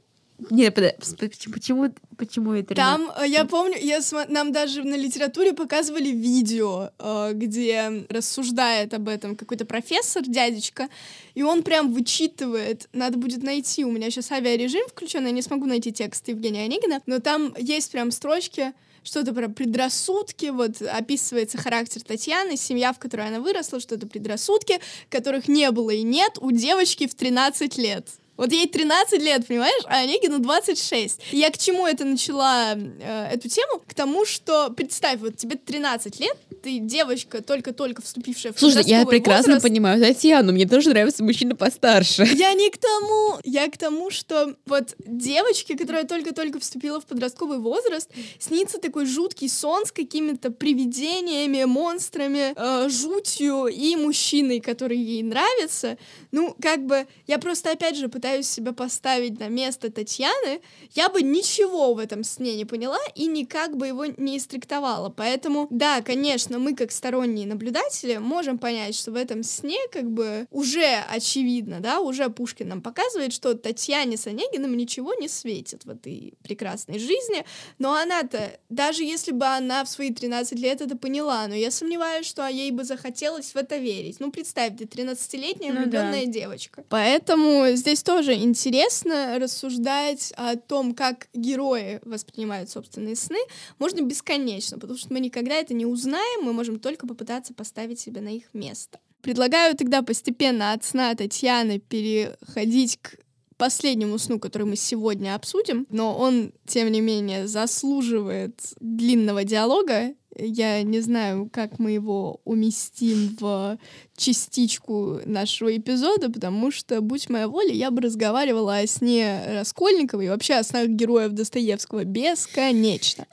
Не, 0.51 0.71
почему, 0.71 1.53
почему, 1.53 1.95
почему 2.17 2.53
это 2.55 2.75
13? 2.75 2.77
Там, 2.77 3.13
э, 3.23 3.29
я 3.29 3.45
помню, 3.45 3.77
я 3.81 3.99
смо- 3.99 4.31
нам 4.31 4.53
даже 4.53 4.83
на 4.83 4.95
литературе 4.95 5.53
показывали 5.53 6.09
видео, 6.09 6.91
э, 6.99 7.33
где 7.35 8.07
рассуждает 8.09 8.95
об 8.95 9.09
этом 9.09 9.37
какой-то 9.37 9.65
профессор, 9.65 10.23
дядечка, 10.27 10.89
и 11.35 11.43
он 11.43 11.63
прям 11.63 11.93
вычитывает, 11.93 12.89
надо 12.93 13.19
будет 13.19 13.43
найти, 13.43 13.85
у 13.85 13.91
меня 13.91 14.11
сейчас 14.11 14.33
авиарежим 14.33 14.89
включен, 14.89 15.27
я 15.27 15.33
не 15.33 15.43
смогу 15.43 15.67
найти 15.67 15.93
текст 15.93 16.29
Евгения 16.29 16.65
Онегина, 16.65 17.03
но 17.07 17.19
там 17.19 17.55
есть 17.59 17.91
прям 17.93 18.11
строчки, 18.11 18.73
что-то 19.03 19.33
про 19.33 19.49
предрассудки, 19.49 20.47
вот 20.47 20.83
описывается 20.83 21.59
характер 21.59 22.03
Татьяны, 22.03 22.57
семья, 22.57 22.93
в 22.93 22.99
которой 22.99 23.29
она 23.29 23.41
выросла, 23.41 23.81
что-то 23.81 24.07
предрассудки, 24.07 24.79
которых 25.09 25.49
не 25.49 25.71
было 25.71 25.91
и 25.91 26.03
нет 26.03 26.39
у 26.41 26.51
девочки 26.51 27.07
в 27.07 27.15
13 27.15 27.79
лет. 27.79 28.07
Вот 28.41 28.53
ей 28.53 28.67
13 28.67 29.21
лет, 29.21 29.47
понимаешь, 29.47 29.83
а 29.85 29.99
Онегину 29.99 30.39
26. 30.39 31.21
И 31.33 31.37
я 31.37 31.51
к 31.51 31.59
чему 31.59 31.87
это 31.87 32.07
начала 32.07 32.73
э, 32.75 33.29
эту 33.35 33.51
тему? 33.51 33.83
К 33.87 33.93
тому, 33.93 34.25
что 34.25 34.71
представь, 34.71 35.21
вот 35.21 35.37
тебе 35.37 35.57
13 35.57 36.19
лет, 36.21 36.39
ты 36.63 36.79
девочка, 36.79 37.43
только-только 37.43 38.01
вступившая 38.01 38.55
в 38.55 38.59
Слушай, 38.59 38.85
я 38.85 39.05
прекрасно 39.05 39.55
возраст. 39.55 39.63
понимаю 39.63 40.01
Татьяну, 40.01 40.53
мне 40.53 40.67
тоже 40.67 40.89
нравится 40.89 41.23
мужчина 41.23 41.55
постарше. 41.55 42.27
Я 42.33 42.55
не 42.55 42.71
к 42.71 42.79
тому, 42.79 43.39
я 43.45 43.69
к 43.69 43.77
тому, 43.77 44.11
что 44.11 44.55
вот 44.65 44.95
девочке, 44.99 45.77
которая 45.77 46.05
только-только 46.05 46.61
вступила 46.61 46.99
в 46.99 47.05
подростковый 47.05 47.59
возраст, 47.59 48.11
снится 48.39 48.79
такой 48.79 49.05
жуткий 49.05 49.51
сон 49.51 49.85
с 49.85 49.93
какими-то 49.93 50.51
привидениями, 50.51 51.65
монстрами, 51.65 52.55
э, 52.57 52.89
жутью 52.89 53.67
и 53.67 53.97
мужчиной, 53.97 54.61
который 54.61 54.97
ей 54.97 55.23
нравится. 55.23 55.99
Ну, 56.33 56.57
как 56.61 56.87
бы, 56.87 57.07
я 57.27 57.39
просто, 57.39 57.73
опять 57.73 57.97
же, 57.97 58.09
пытаюсь 58.09 58.30
себя 58.43 58.73
поставить 58.73 59.39
на 59.41 59.49
место 59.49 59.91
Татьяны, 59.91 60.61
я 60.93 61.09
бы 61.09 61.23
ничего 61.23 61.95
в 61.95 61.99
этом 61.99 62.25
сне 62.25 62.57
не 62.57 62.65
поняла 62.65 62.99
и 63.15 63.27
никак 63.27 63.77
бы 63.77 63.87
его 63.87 64.07
не 64.07 64.39
истрактовала. 64.39 65.09
Поэтому, 65.09 65.67
да, 65.71 66.03
конечно, 66.03 66.51
но 66.51 66.59
мы, 66.59 66.75
как 66.75 66.91
сторонние 66.91 67.47
наблюдатели, 67.47 68.17
можем 68.17 68.59
понять, 68.59 68.97
что 68.97 69.13
в 69.13 69.15
этом 69.15 69.43
сне 69.45 69.79
как 69.93 70.11
бы 70.11 70.47
уже 70.51 71.05
очевидно, 71.09 71.81
да, 71.81 72.01
уже 72.01 72.29
Пушкин 72.29 72.69
нам 72.69 72.83
показывает, 72.83 73.33
что 73.33 73.55
Татьяне 73.55 74.17
с 74.17 74.27
Онегиным 74.27 74.77
ничего 74.77 75.15
не 75.15 75.29
светит 75.29 75.85
в 75.85 75.91
этой 75.91 76.35
прекрасной 76.43 76.99
жизни, 76.99 77.45
но 77.79 77.95
она-то, 77.95 78.59
даже 78.69 79.05
если 79.05 79.33
бы 79.33 79.47
она 79.47 79.85
в 79.85 79.89
свои 79.89 80.13
13 80.13 80.59
лет 80.59 80.81
это 80.81 80.97
поняла, 80.97 81.47
но 81.47 81.55
я 81.55 81.71
сомневаюсь, 81.71 82.27
что 82.27 82.47
ей 82.49 82.73
бы 82.73 82.85
захотелось 82.85 83.55
в 83.55 83.57
это 83.57 83.77
верить. 83.77 84.19
Ну, 84.19 84.33
представьте, 84.33 84.85
13-летняя 84.85 85.73
Ну 85.73 85.83
влюбленная 85.83 86.27
девочка. 86.27 86.85
Поэтому 86.89 87.69
здесь 87.75 88.03
тоже 88.03 88.20
интересно 88.29 89.39
рассуждать 89.39 90.33
о 90.37 90.57
том, 90.57 90.95
как 90.95 91.29
герои 91.33 92.01
воспринимают 92.05 92.71
собственные 92.71 93.17
сны. 93.17 93.39
Можно 93.79 94.03
бесконечно, 94.03 94.79
потому 94.79 94.99
что 94.99 95.13
мы 95.13 95.21
никогда 95.21 95.55
это 95.55 95.75
не 95.75 95.87
узнаем, 95.87 96.45
мы 96.45 96.53
можем 96.53 96.79
только 96.79 97.07
попытаться 97.07 97.55
поставить 97.55 98.01
себя 98.01 98.21
на 98.21 98.29
их 98.29 98.53
место. 98.53 98.99
Предлагаю 99.23 99.77
тогда 99.77 100.03
постепенно 100.03 100.73
от 100.73 100.85
сна 100.85 101.15
Татьяны 101.15 101.79
переходить 101.79 102.99
к 103.03 103.17
последнему 103.59 104.17
сну, 104.17 104.41
который 104.41 104.67
мы 104.67 104.77
сегодня 104.77 105.35
обсудим, 105.35 105.87
но 105.91 106.17
он, 106.17 106.53
тем 106.67 106.91
не 106.91 107.03
менее, 107.03 107.47
заслуживает 107.47 108.59
длинного 108.81 109.45
диалога. 109.45 110.15
Я 110.41 110.83
не 110.83 111.01
знаю, 111.01 111.49
как 111.53 111.79
мы 111.79 111.93
его 111.93 112.41
уместим 112.45 113.37
в 113.39 113.79
частичку 114.17 115.21
нашего 115.25 115.77
эпизода, 115.77 116.31
потому 116.31 116.71
что, 116.71 117.01
будь 117.01 117.29
моя 117.29 117.49
воля, 117.49 117.73
я 117.73 117.91
бы 117.91 118.01
разговаривала 118.01 118.79
о 118.79 118.87
сне 118.87 119.43
Раскольникова 119.47 120.23
и 120.23 120.29
вообще 120.29 120.55
о 120.55 120.63
снах 120.63 120.89
героев 120.89 121.33
Достоевского 121.33 122.05
бесконечно. 122.05 123.27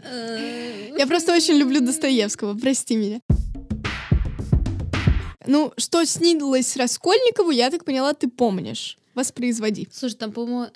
Я 0.98 1.08
просто 1.08 1.34
очень 1.34 1.56
люблю 1.56 1.80
Достоевского, 1.80 2.58
прости 2.58 2.96
меня. 2.96 3.22
Ну, 5.46 5.72
что 5.78 6.04
снилось 6.06 6.76
Раскольникову, 6.76 7.52
я 7.52 7.70
так 7.70 7.86
поняла, 7.86 8.14
ты 8.14 8.30
помнишь. 8.30 8.98
Воспроизводи. 9.16 9.88
Слушай, 9.92 10.16
там, 10.16 10.32
по-моему, 10.32 10.68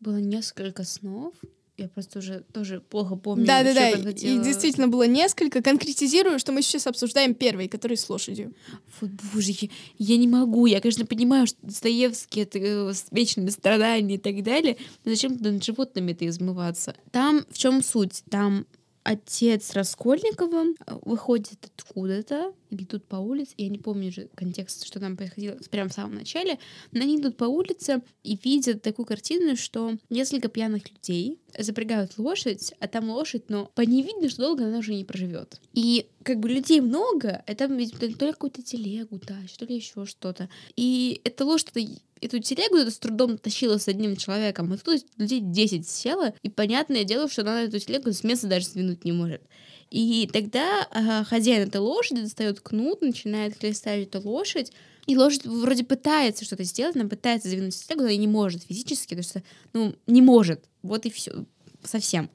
было 0.00 0.16
несколько 0.16 0.84
снов. 0.84 1.34
Я 1.78 1.88
просто 1.88 2.18
уже 2.18 2.40
тоже 2.52 2.80
плохо 2.80 3.16
помню. 3.16 3.46
Да, 3.46 3.62
да, 3.64 3.72
да. 3.72 3.88
И 3.88 3.92
происходило. 3.92 4.44
действительно 4.44 4.88
было 4.88 5.06
несколько. 5.06 5.62
Конкретизирую, 5.62 6.38
что 6.38 6.52
мы 6.52 6.60
сейчас 6.62 6.86
обсуждаем 6.86 7.34
первый, 7.34 7.66
который 7.66 7.96
с 7.96 8.08
лошадью. 8.10 8.52
Вот, 9.00 9.10
боже, 9.32 9.52
я, 9.58 9.68
я 9.98 10.16
не 10.18 10.28
могу. 10.28 10.66
Я, 10.66 10.80
конечно, 10.80 11.06
понимаю, 11.06 11.46
что 11.46 11.58
Достоевский— 11.62 12.40
это 12.42 12.58
э, 12.58 12.92
с- 12.92 13.06
вечное 13.10 13.50
страдание 13.50 14.18
и 14.18 14.20
так 14.20 14.42
далее, 14.42 14.76
но 15.04 15.12
зачем 15.12 15.36
над 15.40 15.64
животными-то 15.64 16.26
измываться? 16.28 16.94
Там 17.10 17.46
в 17.50 17.56
чем 17.56 17.82
суть? 17.82 18.22
Там 18.30 18.66
отец 19.02 19.72
Раскольникова 19.72 20.64
э, 20.86 20.98
выходит 21.06 21.70
откуда-то, 21.78 22.52
или 22.72 22.84
идут 22.84 23.04
по 23.04 23.16
улице, 23.16 23.54
я 23.58 23.68
не 23.68 23.78
помню 23.78 24.08
уже 24.08 24.28
контекст, 24.34 24.86
что 24.86 24.98
там 24.98 25.16
происходило 25.16 25.56
прямо 25.70 25.90
в 25.90 25.92
самом 25.92 26.14
начале, 26.14 26.58
но 26.90 27.02
они 27.02 27.18
идут 27.18 27.36
по 27.36 27.44
улице 27.44 28.02
и 28.24 28.38
видят 28.42 28.82
такую 28.82 29.06
картину, 29.06 29.56
что 29.56 29.96
несколько 30.10 30.48
пьяных 30.48 30.90
людей 30.90 31.38
запрягают 31.58 32.18
лошадь, 32.18 32.72
а 32.80 32.88
там 32.88 33.10
лошадь, 33.10 33.48
но 33.48 33.66
по 33.74 33.82
ней 33.82 34.02
видно, 34.02 34.28
что 34.28 34.42
долго 34.42 34.64
она 34.64 34.78
уже 34.78 34.94
не 34.94 35.04
проживет. 35.04 35.60
И 35.74 36.06
как 36.22 36.40
бы 36.40 36.48
людей 36.48 36.80
много, 36.80 37.42
а 37.46 37.54
там 37.54 37.76
ведь 37.76 37.92
то 37.98 38.06
ли 38.06 38.32
какую-то 38.32 38.62
телегу 38.62 39.18
тащат, 39.18 39.58
то 39.58 39.66
ли 39.66 39.76
еще 39.76 40.06
что-то. 40.06 40.48
И 40.76 41.20
эта 41.24 41.44
лошадь, 41.44 41.72
эту 42.20 42.38
телегу 42.38 42.90
с 42.90 42.98
трудом 42.98 43.36
тащила 43.36 43.76
с 43.76 43.88
одним 43.88 44.16
человеком, 44.16 44.72
а 44.72 44.78
тут 44.78 45.04
людей 45.18 45.40
10 45.40 45.86
село, 45.86 46.32
и 46.42 46.48
понятное 46.48 47.04
дело, 47.04 47.28
что 47.28 47.42
она 47.42 47.62
эту 47.64 47.78
телегу 47.78 48.12
с 48.12 48.24
места 48.24 48.46
даже 48.46 48.66
сдвинуть 48.66 49.04
не 49.04 49.12
может. 49.12 49.42
И 49.92 50.26
тогда 50.32 50.88
а, 50.90 51.22
хозяин 51.22 51.68
этой 51.68 51.76
лошади 51.76 52.22
достает 52.22 52.60
кнут, 52.60 53.02
начинает 53.02 53.58
хлестать 53.58 54.08
эту 54.08 54.26
лошадь, 54.26 54.72
и 55.06 55.14
лошадь 55.18 55.44
вроде 55.44 55.84
пытается 55.84 56.46
что-то 56.46 56.64
сделать, 56.64 56.96
она 56.96 57.06
пытается 57.06 57.48
сдвинуть 57.48 57.78
телегу, 57.78 58.04
но 58.04 58.08
и 58.08 58.16
не 58.16 58.26
может 58.26 58.62
физически, 58.62 59.10
потому 59.10 59.22
что, 59.22 59.42
ну, 59.74 59.94
не 60.06 60.22
может. 60.22 60.64
Вот 60.82 61.04
и 61.04 61.10
все. 61.10 61.44
Совсем. 61.84 62.30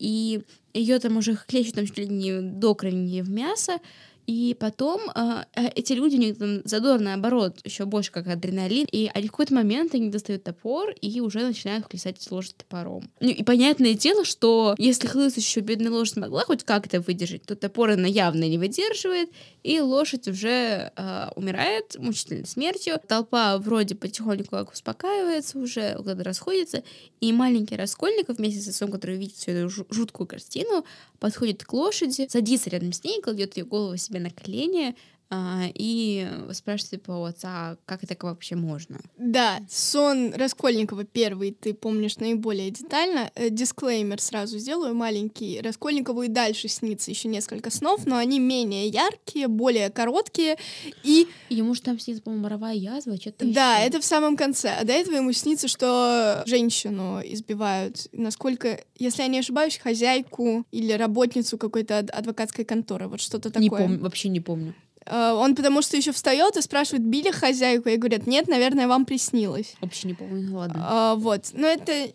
И 0.00 0.42
ее 0.74 0.98
там 0.98 1.16
уже 1.16 1.36
хлещут 1.36 1.76
там 1.76 1.86
чуть 1.86 1.98
ли 1.98 2.08
не 2.08 2.40
до 2.40 2.74
крови 2.74 3.20
в 3.20 3.30
мясо, 3.30 3.78
и 4.26 4.56
потом 4.58 5.00
а, 5.14 5.46
а, 5.54 5.70
эти 5.74 5.92
люди, 5.92 6.16
у 6.16 6.18
них 6.18 6.38
там 6.38 6.62
задор 6.64 7.00
наоборот, 7.00 7.60
еще 7.64 7.84
больше 7.84 8.10
как 8.10 8.26
адреналин, 8.26 8.86
и 8.90 9.10
а 9.12 9.20
в 9.20 9.26
какой-то 9.26 9.54
момент 9.54 9.94
они 9.94 10.10
достают 10.10 10.44
топор 10.44 10.90
и 11.00 11.20
уже 11.20 11.40
начинают 11.40 11.86
хлестать 11.88 12.30
лошадь 12.30 12.56
топором. 12.56 13.08
Ну 13.20 13.30
и 13.30 13.42
понятное 13.42 13.94
дело, 13.94 14.24
что 14.24 14.74
если 14.78 15.06
хлыст 15.06 15.36
еще 15.36 15.60
бедная 15.60 15.92
лошадь 15.92 16.16
могла 16.16 16.44
хоть 16.44 16.64
как-то 16.64 17.00
выдержать, 17.00 17.42
то 17.44 17.54
топор 17.54 17.90
она 17.90 18.08
явно 18.08 18.48
не 18.48 18.58
выдерживает, 18.58 19.30
и 19.62 19.80
лошадь 19.80 20.28
уже 20.28 20.92
а, 20.96 21.32
умирает 21.36 21.96
мучительной 21.98 22.46
смертью. 22.46 23.00
Толпа 23.06 23.58
вроде 23.58 23.94
потихоньку 23.94 24.50
как 24.50 24.72
успокаивается 24.72 25.58
уже, 25.58 25.94
куда-то 25.96 26.24
расходится, 26.24 26.82
и 27.20 27.32
маленький 27.32 27.76
Раскольников 27.76 28.38
вместе 28.38 28.60
с 28.60 28.68
отцом, 28.68 28.90
который 28.90 29.16
видит 29.16 29.36
всю 29.36 29.52
эту 29.52 29.68
жу- 29.68 29.86
жуткую 29.90 30.26
картину, 30.26 30.84
подходит 31.20 31.64
к 31.64 31.72
лошади, 31.72 32.26
садится 32.28 32.70
рядом 32.70 32.92
с 32.92 33.04
ней, 33.04 33.20
кладет 33.20 33.56
ее 33.56 33.64
голову 33.64 33.96
себе 33.96 34.15
на 34.18 34.30
колени 34.30 34.94
а, 35.28 35.64
и 35.74 36.28
спрашивает 36.52 36.90
типа, 37.02 37.12
у 37.12 37.24
отца, 37.24 37.76
как 37.84 38.04
это 38.04 38.16
вообще 38.26 38.54
можно. 38.54 39.00
Да, 39.18 39.60
сон 39.68 40.32
Раскольникова 40.34 41.04
первый 41.04 41.50
ты 41.50 41.74
помнишь 41.74 42.18
наиболее 42.18 42.70
детально. 42.70 43.30
Э, 43.34 43.50
Дисклеймер 43.50 44.20
сразу 44.20 44.58
сделаю 44.58 44.94
маленький. 44.94 45.60
Раскольникову 45.60 46.22
и 46.22 46.28
дальше 46.28 46.68
снится 46.68 47.10
еще 47.10 47.28
несколько 47.28 47.70
снов, 47.70 48.06
но 48.06 48.16
они 48.16 48.38
менее 48.38 48.86
яркие, 48.86 49.48
более 49.48 49.90
короткие. 49.90 50.58
И 51.02 51.26
ему 51.48 51.74
же 51.74 51.82
там 51.82 51.98
снится, 51.98 52.22
по-моему, 52.22 52.44
моровая 52.44 52.74
язва, 52.74 53.16
что-то 53.16 53.46
да, 53.46 53.78
ещё. 53.78 53.88
это 53.88 54.00
в 54.00 54.04
самом 54.04 54.36
конце. 54.36 54.76
А 54.80 54.84
до 54.84 54.92
этого 54.92 55.16
ему 55.16 55.32
снится, 55.32 55.66
что 55.66 56.44
женщину 56.46 57.20
избивают. 57.24 58.06
Насколько, 58.12 58.80
если 58.96 59.22
я 59.22 59.28
не 59.28 59.40
ошибаюсь, 59.40 59.76
хозяйку 59.78 60.64
или 60.70 60.92
работницу 60.92 61.58
какой-то 61.58 61.98
ад- 61.98 62.10
адвокатской 62.10 62.64
конторы. 62.64 63.08
Вот 63.08 63.20
что-то 63.20 63.50
такое. 63.50 63.62
Не 63.62 63.70
помню, 63.70 63.98
вообще 63.98 64.28
не 64.28 64.40
помню. 64.40 64.74
Э, 65.06 65.32
Он 65.32 65.54
потому 65.54 65.82
что 65.82 65.96
еще 65.96 66.12
встает 66.12 66.56
и 66.56 66.62
спрашивает, 66.62 67.04
били 67.04 67.30
хозяйку, 67.30 67.88
и 67.88 67.96
говорят, 67.96 68.26
нет, 68.26 68.48
наверное, 68.48 68.88
вам 68.88 69.04
приснилось. 69.04 69.74
Вообще 69.80 70.08
не 70.08 70.14
помню, 70.14 70.54
ладно. 70.54 70.84
А, 70.86 71.14
вот, 71.14 71.50
но 71.52 71.66
это... 71.66 72.12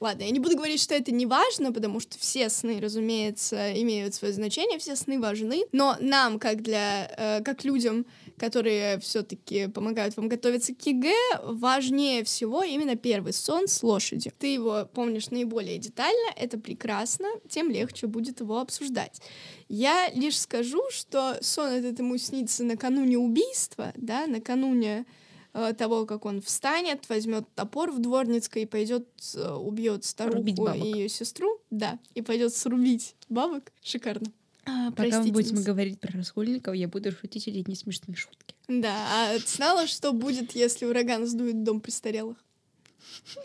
Ладно, 0.00 0.24
я 0.24 0.30
не 0.30 0.40
буду 0.40 0.56
говорить, 0.56 0.80
что 0.82 0.96
это 0.96 1.12
не 1.12 1.26
важно, 1.26 1.72
потому 1.72 2.00
что 2.00 2.18
все 2.18 2.50
сны, 2.50 2.80
разумеется, 2.80 3.72
имеют 3.80 4.14
свое 4.16 4.34
значение, 4.34 4.80
все 4.80 4.96
сны 4.96 5.20
важны, 5.20 5.62
но 5.70 5.96
нам, 6.00 6.40
как 6.40 6.60
для, 6.62 7.08
э, 7.16 7.42
как 7.44 7.62
людям, 7.62 8.04
которые 8.38 8.98
все-таки 8.98 9.68
помогают 9.68 10.16
вам 10.16 10.28
готовиться 10.28 10.74
к 10.74 10.86
ЕГЭ, 10.86 11.14
важнее 11.42 12.24
всего 12.24 12.62
именно 12.62 12.96
первый 12.96 13.32
сон 13.32 13.68
с 13.68 13.82
лошадью. 13.82 14.32
Ты 14.38 14.48
его 14.48 14.88
помнишь 14.92 15.30
наиболее 15.30 15.78
детально, 15.78 16.32
это 16.36 16.58
прекрасно, 16.58 17.28
тем 17.48 17.70
легче 17.70 18.06
будет 18.06 18.40
его 18.40 18.58
обсуждать. 18.58 19.20
Я 19.68 20.10
лишь 20.10 20.38
скажу, 20.38 20.82
что 20.90 21.38
сон 21.40 21.70
этот 21.70 21.98
ему 21.98 22.18
снится 22.18 22.64
накануне 22.64 23.18
убийства, 23.18 23.92
да, 23.96 24.26
накануне 24.26 25.06
э, 25.54 25.72
того, 25.72 26.06
как 26.06 26.24
он 26.24 26.42
встанет, 26.42 27.08
возьмет 27.08 27.46
топор 27.54 27.90
в 27.90 27.98
дворницкой 27.98 28.62
и 28.62 28.66
пойдет 28.66 29.08
э, 29.34 29.52
убьет 29.52 30.04
старуху 30.04 30.68
и 30.74 30.78
ее 30.78 31.08
сестру, 31.08 31.60
да, 31.70 31.98
и 32.14 32.22
пойдет 32.22 32.54
срубить 32.54 33.14
бабок. 33.28 33.72
Шикарно. 33.82 34.26
А, 34.64 34.90
Пока 34.92 35.20
мы 35.22 35.32
будем 35.32 35.56
нас. 35.56 35.64
говорить 35.64 35.98
про 36.00 36.16
Раскольникова, 36.16 36.74
я 36.74 36.86
буду 36.88 37.10
шутить 37.12 37.48
или 37.48 37.64
не 37.66 37.74
смешные 37.74 38.16
шутки. 38.16 38.54
Да, 38.68 38.94
а 39.10 39.38
ты 39.38 39.46
знала, 39.46 39.86
что 39.86 40.12
будет, 40.12 40.54
если 40.54 40.84
ураган 40.86 41.26
сдует 41.26 41.64
дом 41.64 41.80
престарелых? 41.80 42.36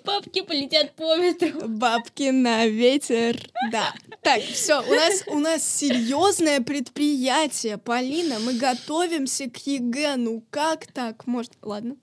Бабки 0.06 0.42
полетят 0.42 0.96
по 0.96 1.18
ветру. 1.18 1.68
Бабки 1.68 2.30
на 2.30 2.68
ветер. 2.68 3.50
Да. 3.72 3.94
Так, 4.22 4.42
все, 4.42 4.82
у 4.82 4.94
нас, 4.94 5.24
у 5.28 5.40
нас 5.40 5.64
серьезное 5.64 6.62
предприятие, 6.62 7.78
Полина. 7.78 8.40
Мы 8.40 8.54
готовимся 8.54 9.50
к 9.50 9.58
ЕГЭ. 9.66 10.16
Ну 10.18 10.44
как 10.50 10.88
так 10.88 11.28
может? 11.28 11.54
Ладно. 11.62 11.96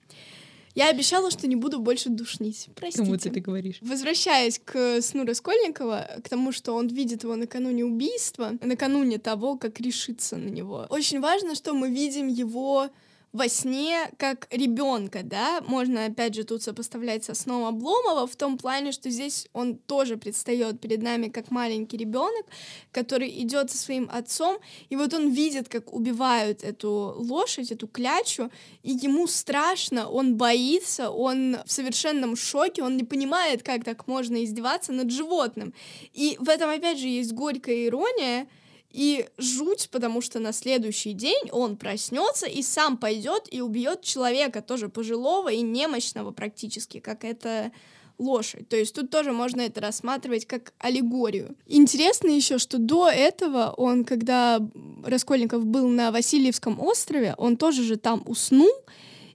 Я 0.75 0.91
обещала, 0.91 1.31
что 1.31 1.47
не 1.47 1.57
буду 1.57 1.79
больше 1.79 2.09
душнить. 2.11 2.69
Простите. 2.75 3.05
Кому 3.05 3.17
ты 3.17 3.29
это 3.29 3.41
говоришь? 3.41 3.79
Возвращаясь 3.81 4.59
к 4.59 5.01
сну 5.03 5.25
Раскольникова, 5.25 6.21
к 6.23 6.29
тому, 6.29 6.51
что 6.51 6.75
он 6.75 6.89
видит 6.89 7.23
его 7.23 7.37
накануне 7.37 7.85
убийства, 7.85 8.53
накануне 8.61 9.19
того, 9.19 9.57
как 9.57 9.81
решиться 9.81 10.37
на 10.37 10.49
него. 10.49 10.87
Очень 10.91 11.21
важно, 11.21 11.55
что 11.55 11.75
мы 11.75 11.91
видим 11.91 12.27
его 12.27 12.91
во 13.35 13.49
сне 13.49 14.13
как 14.17 14.47
ребенка, 14.53 15.23
да, 15.25 15.61
можно 15.67 16.05
опять 16.05 16.37
же 16.37 16.45
тут 16.45 16.63
сопоставлять 16.63 17.25
со 17.25 17.35
сном 17.35 17.65
Обломова 17.65 18.29
в 18.29 18.37
том 18.37 18.57
плане, 18.57 18.93
что 18.93 19.11
здесь 19.11 19.49
он 19.53 19.77
тоже 19.77 20.17
предстает 20.17 20.81
перед 20.81 21.03
нами 21.03 21.29
как 21.29 21.51
маленький 21.51 21.97
ребенок, 21.97 22.47
который 22.93 23.29
идет 23.43 23.73
со 23.73 23.77
своим 23.77 24.09
отцом, 24.13 24.59
и 24.89 24.95
вот 24.95 25.13
он 25.15 25.31
видит, 25.31 25.69
как 25.69 25.93
убивают 25.93 26.63
эту 26.63 27.15
лошадь, 27.17 27.73
эту 27.73 27.89
клячу, 27.89 28.53
и 28.85 28.93
ему 28.93 29.27
страшно, 29.27 30.09
он 30.09 30.37
боится, 30.37 31.11
он 31.11 31.57
в 31.67 31.73
совершенном 31.73 32.37
шоке, 32.37 32.85
он 32.85 32.97
не 32.97 33.03
понимает, 33.03 33.65
как 33.65 33.83
так 33.83 34.07
можно 34.07 34.45
издеваться 34.45 34.93
над 34.93 35.11
животным. 35.11 35.75
И 36.13 36.37
в 36.39 36.49
этом, 36.49 36.71
опять 36.71 36.99
же, 36.99 37.09
есть 37.09 37.33
горькая 37.33 37.87
ирония, 37.87 38.47
И 38.95 39.27
жуть, 39.39 39.89
потому 39.91 40.21
что 40.21 40.39
на 40.39 40.53
следующий 40.53 41.15
день 41.15 41.51
он 41.51 41.77
проснется 41.77 42.47
и 42.47 42.63
сам 42.63 42.97
пойдет 42.97 43.49
и 43.51 43.61
убьет 43.61 44.03
человека, 44.03 44.63
тоже 44.63 44.89
пожилого 44.89 45.51
и 45.51 45.63
немощного 45.63 46.31
практически, 46.31 47.01
как 47.01 47.25
это 47.25 47.73
лошадь. 48.19 48.69
То 48.69 48.77
есть 48.77 48.95
тут 48.95 49.11
тоже 49.11 49.33
можно 49.33 49.63
это 49.63 49.81
рассматривать 49.81 50.47
как 50.47 50.75
аллегорию. 50.79 51.57
Интересно 51.67 52.29
еще, 52.29 52.59
что 52.59 52.79
до 52.79 53.09
этого 53.09 53.75
он, 53.77 54.05
когда 54.05 54.61
Раскольников 55.03 55.67
был 55.67 55.89
на 55.89 56.13
Васильевском 56.13 56.79
острове, 56.79 57.35
он 57.37 57.57
тоже 57.57 57.83
же 57.83 57.97
там 57.97 58.23
уснул 58.27 58.71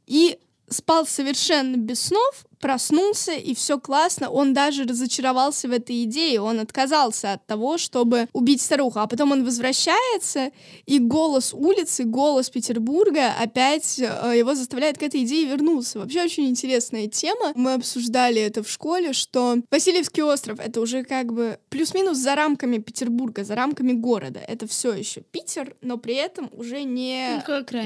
и 0.08 0.40
спал 0.70 1.06
совершенно 1.06 1.76
без 1.76 2.00
снов, 2.00 2.46
проснулся, 2.60 3.34
и 3.34 3.54
все 3.54 3.80
классно. 3.80 4.30
Он 4.30 4.54
даже 4.54 4.84
разочаровался 4.84 5.68
в 5.68 5.72
этой 5.72 6.04
идее, 6.04 6.42
он 6.42 6.60
отказался 6.60 7.34
от 7.34 7.46
того, 7.46 7.78
чтобы 7.78 8.28
убить 8.34 8.62
старуху. 8.62 9.00
А 9.00 9.08
потом 9.08 9.32
он 9.32 9.44
возвращается, 9.44 10.52
и 10.86 11.00
голос 11.00 11.54
улицы, 11.54 12.04
голос 12.04 12.50
Петербурга 12.50 13.34
опять 13.40 14.00
э, 14.00 14.34
его 14.38 14.56
заставляет 14.56 14.98
к 14.98 15.04
этой 15.04 15.24
идее 15.24 15.46
вернуться. 15.46 16.00
Вообще 16.00 16.24
очень 16.24 16.48
интересная 16.48 17.08
тема. 17.08 17.52
Мы 17.56 17.74
обсуждали 17.74 18.42
это 18.42 18.64
в 18.64 18.70
школе, 18.70 19.14
что 19.14 19.58
Васильевский 19.72 20.24
остров— 20.24 20.60
это 20.62 20.82
уже 20.82 21.04
как 21.04 21.34
бы 21.34 21.60
плюс-минус 21.70 22.18
за 22.18 22.36
рамками 22.36 22.78
Петербурга, 22.78 23.44
за 23.44 23.56
рамками 23.56 23.94
города. 23.94 24.40
Это 24.40 24.68
все 24.68 24.94
еще 24.94 25.22
Питер, 25.22 25.76
но 25.82 25.98
при 25.98 26.16
этом 26.16 26.50
уже 26.52 26.84
не 26.84 27.44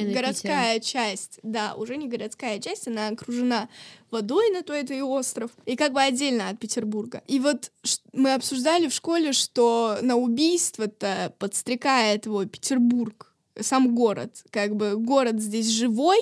Ну, 0.08 0.14
городская 0.14 0.80
часть. 0.80 1.40
Да, 1.44 1.76
уже 1.76 1.98
не 1.98 2.08
городская 2.08 2.60
часть, 2.60 2.88
она 2.88 3.10
окружена 3.10 3.70
водой 4.14 4.52
на 4.52 4.62
то 4.62 4.74
это 4.74 4.94
и 4.94 5.02
остров, 5.02 5.52
и 5.66 5.76
как 5.76 5.92
бы 5.92 6.02
отдельно 6.02 6.50
от 6.50 6.60
Петербурга. 6.60 7.22
И 7.28 7.40
вот 7.40 7.72
мы 8.14 8.34
обсуждали 8.34 8.88
в 8.88 8.94
школе, 8.94 9.34
что 9.34 9.98
на 10.02 10.16
убийство-то 10.16 11.34
подстрекает 11.40 12.28
его 12.28 12.46
Петербург, 12.46 13.34
сам 13.60 13.96
город. 13.96 14.44
Как 14.50 14.76
бы 14.76 14.96
город 14.98 15.42
здесь 15.42 15.68
живой 15.68 16.20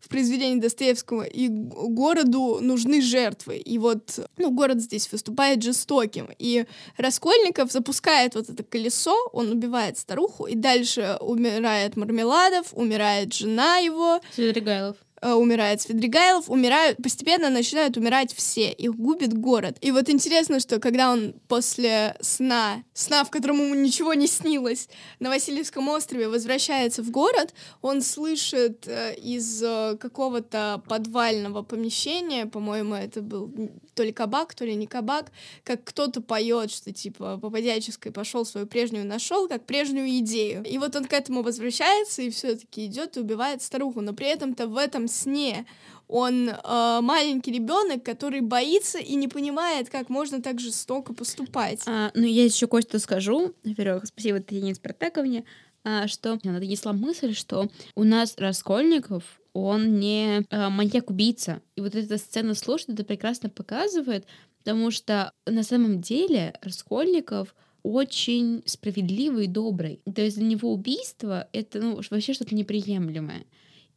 в 0.00 0.08
произведении 0.08 0.60
Достоевского, 0.60 1.22
и 1.22 1.48
городу 1.48 2.58
нужны 2.60 3.02
жертвы. 3.02 3.56
И 3.56 3.78
вот, 3.78 4.20
ну, 4.36 4.50
город 4.50 4.80
здесь 4.80 5.10
выступает 5.10 5.62
жестоким. 5.62 6.28
И 6.38 6.66
Раскольников 6.96 7.72
запускает 7.72 8.34
вот 8.34 8.48
это 8.48 8.62
колесо, 8.62 9.16
он 9.32 9.50
убивает 9.50 9.98
старуху, 9.98 10.46
и 10.46 10.54
дальше 10.54 11.18
умирает 11.20 11.96
Мармеладов, 11.96 12.68
умирает 12.72 13.34
жена 13.34 13.78
его. 13.78 14.20
Свидригайлов. 14.34 14.96
Э, 15.20 15.32
умирает 15.32 15.80
Свидригайлов, 15.80 16.48
умирают, 16.48 16.98
постепенно 17.02 17.50
начинают 17.50 17.96
умирать 17.96 18.32
все, 18.32 18.70
их 18.70 18.94
губит 18.94 19.36
город. 19.36 19.76
И 19.80 19.90
вот 19.90 20.08
интересно, 20.08 20.60
что 20.60 20.78
когда 20.78 21.10
он 21.10 21.34
после 21.48 22.16
сна, 22.20 22.84
сна, 22.94 23.24
в 23.24 23.30
котором 23.30 23.60
ему 23.60 23.74
ничего 23.74 24.14
не 24.14 24.28
снилось, 24.28 24.88
на 25.18 25.30
Васильевском 25.30 25.88
острове 25.88 26.28
возвращается 26.28 27.02
в 27.02 27.10
город, 27.10 27.52
он 27.82 28.02
слышит 28.02 28.86
э, 28.86 29.14
из 29.16 29.60
э, 29.62 29.96
какого-то 29.98 30.82
подвального 30.86 31.62
помещения, 31.62 32.46
по-моему, 32.46 32.94
это 32.94 33.20
был 33.20 33.50
то 33.94 34.04
ли 34.04 34.12
кабак, 34.12 34.54
то 34.54 34.64
ли 34.64 34.76
не 34.76 34.86
кабак, 34.86 35.32
как 35.64 35.82
кто-то 35.82 36.20
поет, 36.20 36.70
что 36.70 36.92
типа 36.92 37.38
попадяческой 37.38 38.12
пошел 38.12 38.44
свою 38.44 38.68
прежнюю 38.68 39.04
нашел, 39.04 39.48
как 39.48 39.66
прежнюю 39.66 40.08
идею. 40.18 40.62
И 40.62 40.78
вот 40.78 40.94
он 40.94 41.06
к 41.06 41.12
этому 41.12 41.42
возвращается 41.42 42.22
и 42.22 42.30
все-таки 42.30 42.86
идет 42.86 43.16
и 43.16 43.20
убивает 43.20 43.60
старуху, 43.60 44.00
но 44.00 44.12
при 44.12 44.28
этом-то 44.28 44.68
в 44.68 44.76
этом 44.76 45.07
сне 45.08 45.66
он 46.08 46.48
э, 46.48 47.00
маленький 47.02 47.52
ребенок, 47.52 48.02
который 48.02 48.40
боится 48.40 48.98
и 48.98 49.14
не 49.14 49.28
понимает, 49.28 49.90
как 49.90 50.08
можно 50.08 50.40
так 50.40 50.58
жестоко 50.58 51.12
поступать. 51.12 51.82
А, 51.86 52.10
ну, 52.14 52.24
я 52.24 52.44
еще 52.44 52.66
кое-что 52.66 52.98
скажу. 52.98 53.54
Во-первых, 53.62 54.06
спасибо 54.06 54.40
Татьяне 54.40 54.74
Спартаковне, 54.74 55.44
а, 55.84 56.08
что 56.08 56.38
она 56.44 56.58
донесла 56.58 56.94
мысль, 56.94 57.34
что 57.34 57.68
у 57.94 58.04
нас 58.04 58.34
Раскольников, 58.38 59.22
он 59.52 59.98
не 59.98 60.46
а, 60.50 60.70
маньяк-убийца. 60.70 61.60
И 61.76 61.82
вот 61.82 61.94
эта 61.94 62.16
сцена 62.16 62.54
с 62.54 62.66
лошадью 62.66 62.94
это 62.94 63.04
прекрасно 63.04 63.50
показывает, 63.50 64.26
потому 64.58 64.90
что 64.90 65.32
на 65.46 65.62
самом 65.62 66.00
деле 66.00 66.54
Раскольников 66.62 67.54
очень 67.82 68.62
справедливый 68.66 69.44
и 69.44 69.48
добрый. 69.48 70.00
То 70.14 70.22
есть 70.22 70.36
для 70.36 70.46
него 70.46 70.72
убийство— 70.72 71.48
это 71.52 71.80
ну, 71.80 72.00
вообще 72.10 72.32
что-то 72.32 72.54
неприемлемое. 72.54 73.44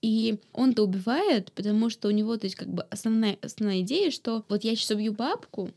И 0.01 0.39
он-то 0.53 0.83
убивает, 0.83 1.51
потому 1.51 1.89
что 1.89 2.07
у 2.07 2.11
него, 2.11 2.35
то 2.37 2.45
есть, 2.45 2.55
как 2.55 2.69
бы 2.69 2.83
основная, 2.83 3.37
основная 3.41 3.81
идея, 3.81 4.09
что 4.09 4.43
вот 4.49 4.63
я 4.63 4.75
сейчас 4.75 4.91
убью 4.91 5.13
бабку, 5.13 5.69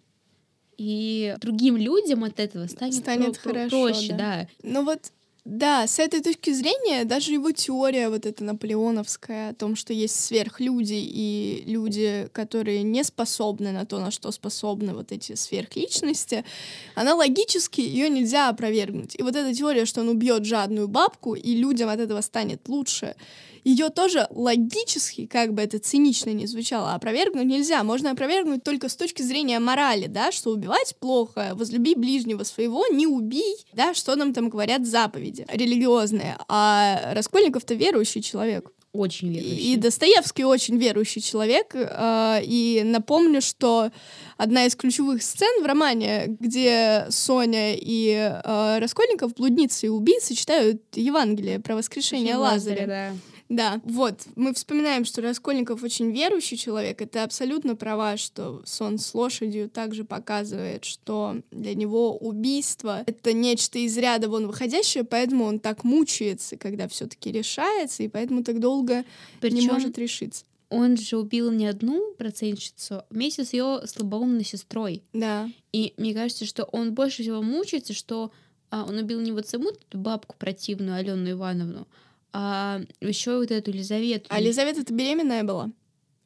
и 0.77 1.37
другим 1.41 1.77
людям 1.77 2.25
от 2.25 2.41
этого 2.41 2.67
станет, 2.67 2.95
станет 2.95 3.39
про- 3.41 3.53
хорошо, 3.53 3.69
проще, 3.69 4.09
да. 4.13 4.17
да. 4.17 4.49
Ну 4.63 4.85
вот 4.85 5.13
да, 5.45 5.87
с 5.87 5.99
этой 5.99 6.23
точки 6.23 6.55
зрения 6.55 7.05
даже 7.05 7.33
его 7.33 7.51
теория 7.51 8.09
вот 8.09 8.25
эта 8.25 8.43
наполеоновская 8.45 9.51
о 9.51 9.55
том, 9.55 9.77
что 9.77 9.93
есть 9.93 10.19
сверхлюди 10.19 10.95
и 10.95 11.65
люди, 11.67 12.31
которые 12.33 12.83
не 12.83 13.05
способны 13.05 13.71
на 13.71 13.85
то, 13.85 13.99
на 14.01 14.11
что 14.11 14.31
способны 14.31 14.95
вот 14.95 15.13
эти 15.13 15.35
сверхличности, 15.35 16.47
она 16.95 17.15
логически 17.15 17.83
ее 17.83 18.09
нельзя 18.09 18.49
опровергнуть. 18.49 19.17
И 19.19 19.23
вот 19.23 19.37
эта 19.37 19.55
теория, 19.55 19.85
что 19.85 20.01
он 20.01 20.09
убьет 20.09 20.47
жадную 20.47 20.89
бабку 20.89 21.35
и 21.35 21.55
людям 21.55 21.91
от 21.91 22.01
этого 22.01 22.23
станет 22.23 22.67
лучше, 22.67 23.15
ее 23.64 23.88
тоже 23.88 24.27
логически, 24.31 25.27
как 25.27 25.55
бы 25.55 25.62
это 25.62 25.79
цинично 25.79 26.31
не 26.31 26.46
звучало, 26.46 26.94
опровергнуть 26.94 27.46
нельзя. 27.46 27.83
Можно 27.83 28.11
опровергнуть 28.12 28.62
только 28.62 28.88
с 28.88 28.96
точки 28.96 29.22
зрения 29.22 29.59
морали, 29.59 30.07
да, 30.07 30.31
что 30.33 30.50
убивать 30.50 30.94
плохо, 31.00 31.53
возлюби 31.55 31.94
ближнего 31.94 32.44
своего, 32.44 32.87
не 32.88 33.07
убей, 33.07 33.57
да, 33.72 33.94
что 33.94 34.14
нам 34.16 34.33
там 34.35 34.48
говорят 34.50 34.87
заповеди 34.87 35.46
религиозные. 35.50 36.37
А 36.48 37.12
Раскольников-то 37.14 37.74
верующий 37.74 38.22
человек. 38.22 38.70
Очень 38.92 39.33
верующий. 39.35 39.72
И 39.72 39.77
Достоевский 39.77 40.44
очень 40.44 40.77
верующий 40.79 41.20
человек. 41.20 41.72
э, 41.74 42.40
И 42.44 42.83
напомню, 42.85 43.40
что 43.40 43.90
одна 44.37 44.66
из 44.66 44.77
ключевых 44.77 45.20
сцен 45.24 45.64
в 45.64 45.66
романе, 45.66 46.37
где 46.38 47.07
Соня 47.11 47.74
и 47.74 48.12
э, 48.44 48.79
Раскольников, 48.79 49.35
блудницы 49.35 49.87
и 49.87 49.88
убийцы, 49.88 50.35
читают 50.35 50.81
Евангелие 50.94 51.59
про 51.59 51.74
воскрешение 51.74 52.37
Лазаря. 52.37 52.87
да. 52.87 53.12
Да, 53.49 53.81
вот, 53.85 54.27
мы 54.37 54.55
вспоминаем, 54.55 55.05
что 55.05 55.21
Раскольников 55.21 55.83
очень 55.83 56.11
верующий 56.11 56.57
человек, 56.57 57.03
и 57.03 57.07
ты 57.07 57.19
абсолютно 57.19 57.77
права, 57.77 58.17
что 58.17 58.63
сон 58.65 58.99
с 58.99 59.15
лошадью 59.15 59.69
также 59.69 60.05
показывает, 60.05 60.85
что 60.85 61.37
для 61.51 61.75
него 61.75 62.17
убийство— 62.17 63.05
это 63.07 63.33
нечто 63.33 63.79
из 63.79 63.97
ряда 63.99 64.29
вон 64.29 64.47
выходящее, 64.47 65.05
поэтому 65.05 65.45
он 65.45 65.59
так 65.61 65.85
мучается, 65.85 66.57
когда 66.57 66.89
все 66.89 67.07
таки 67.07 67.31
решается, 67.31 68.03
и 68.03 68.09
поэтому 68.09 68.43
так 68.43 68.61
долго 68.61 68.99
не 68.99 69.05
Причем 69.41 69.75
может 69.75 69.99
решиться. 69.99 70.45
он 70.71 70.97
же 70.97 71.19
убил 71.19 71.51
не 71.51 71.67
одну 71.67 72.15
процентщицу, 72.15 73.03
вместе 73.11 73.45
с 73.45 73.53
ее 73.53 73.83
слабоумной 73.87 74.45
сестрой. 74.45 75.03
Да. 75.13 75.51
И 75.73 75.93
мне 75.99 76.15
кажется, 76.15 76.47
что 76.47 76.65
он 76.65 76.95
больше 76.95 77.23
всего 77.23 77.43
мучается, 77.43 77.93
что 77.93 78.33
а, 78.71 78.85
он 78.85 78.97
убил 78.99 79.21
не 79.21 79.33
вот 79.33 79.47
саму 79.47 79.71
эту 79.71 79.99
бабку 79.99 80.35
противную 80.39 80.97
Алену 80.97 81.31
Ивановну, 81.31 81.87
а 82.35 82.81
еще 83.01 83.38
вот 83.38 83.53
эту 83.53 83.70
Елизавету. 83.70 84.27
А 84.29 84.40
Елизавета-то 84.40 84.92
беременная 84.92 85.44
была 85.44 85.70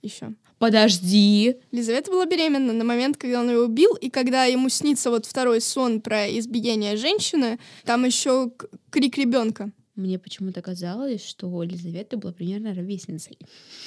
еще. 0.03 0.33
Подожди. 0.59 1.57
Елизавета 1.71 2.11
была 2.11 2.25
беременна 2.25 2.73
на 2.73 2.83
момент, 2.83 3.19
когда 3.19 3.41
он 3.41 3.51
ее 3.51 3.61
убил, 3.61 3.95
и 3.95 4.09
когда 4.09 4.45
ему 4.45 4.71
снится 4.71 5.11
вот 5.11 5.27
второй 5.27 5.61
сон 5.61 6.01
про 6.01 6.27
избиение 6.39 6.97
женщины, 6.97 7.61
там 7.85 8.05
еще 8.07 8.51
крик 8.91 9.19
ребенка. 9.19 9.71
Мне 9.99 10.17
почему-то 10.17 10.63
казалось, 10.63 11.27
что 11.27 11.61
Елизавета 11.61 12.17
была 12.17 12.33
примерно 12.33 12.73
ровесницей. 12.73 13.37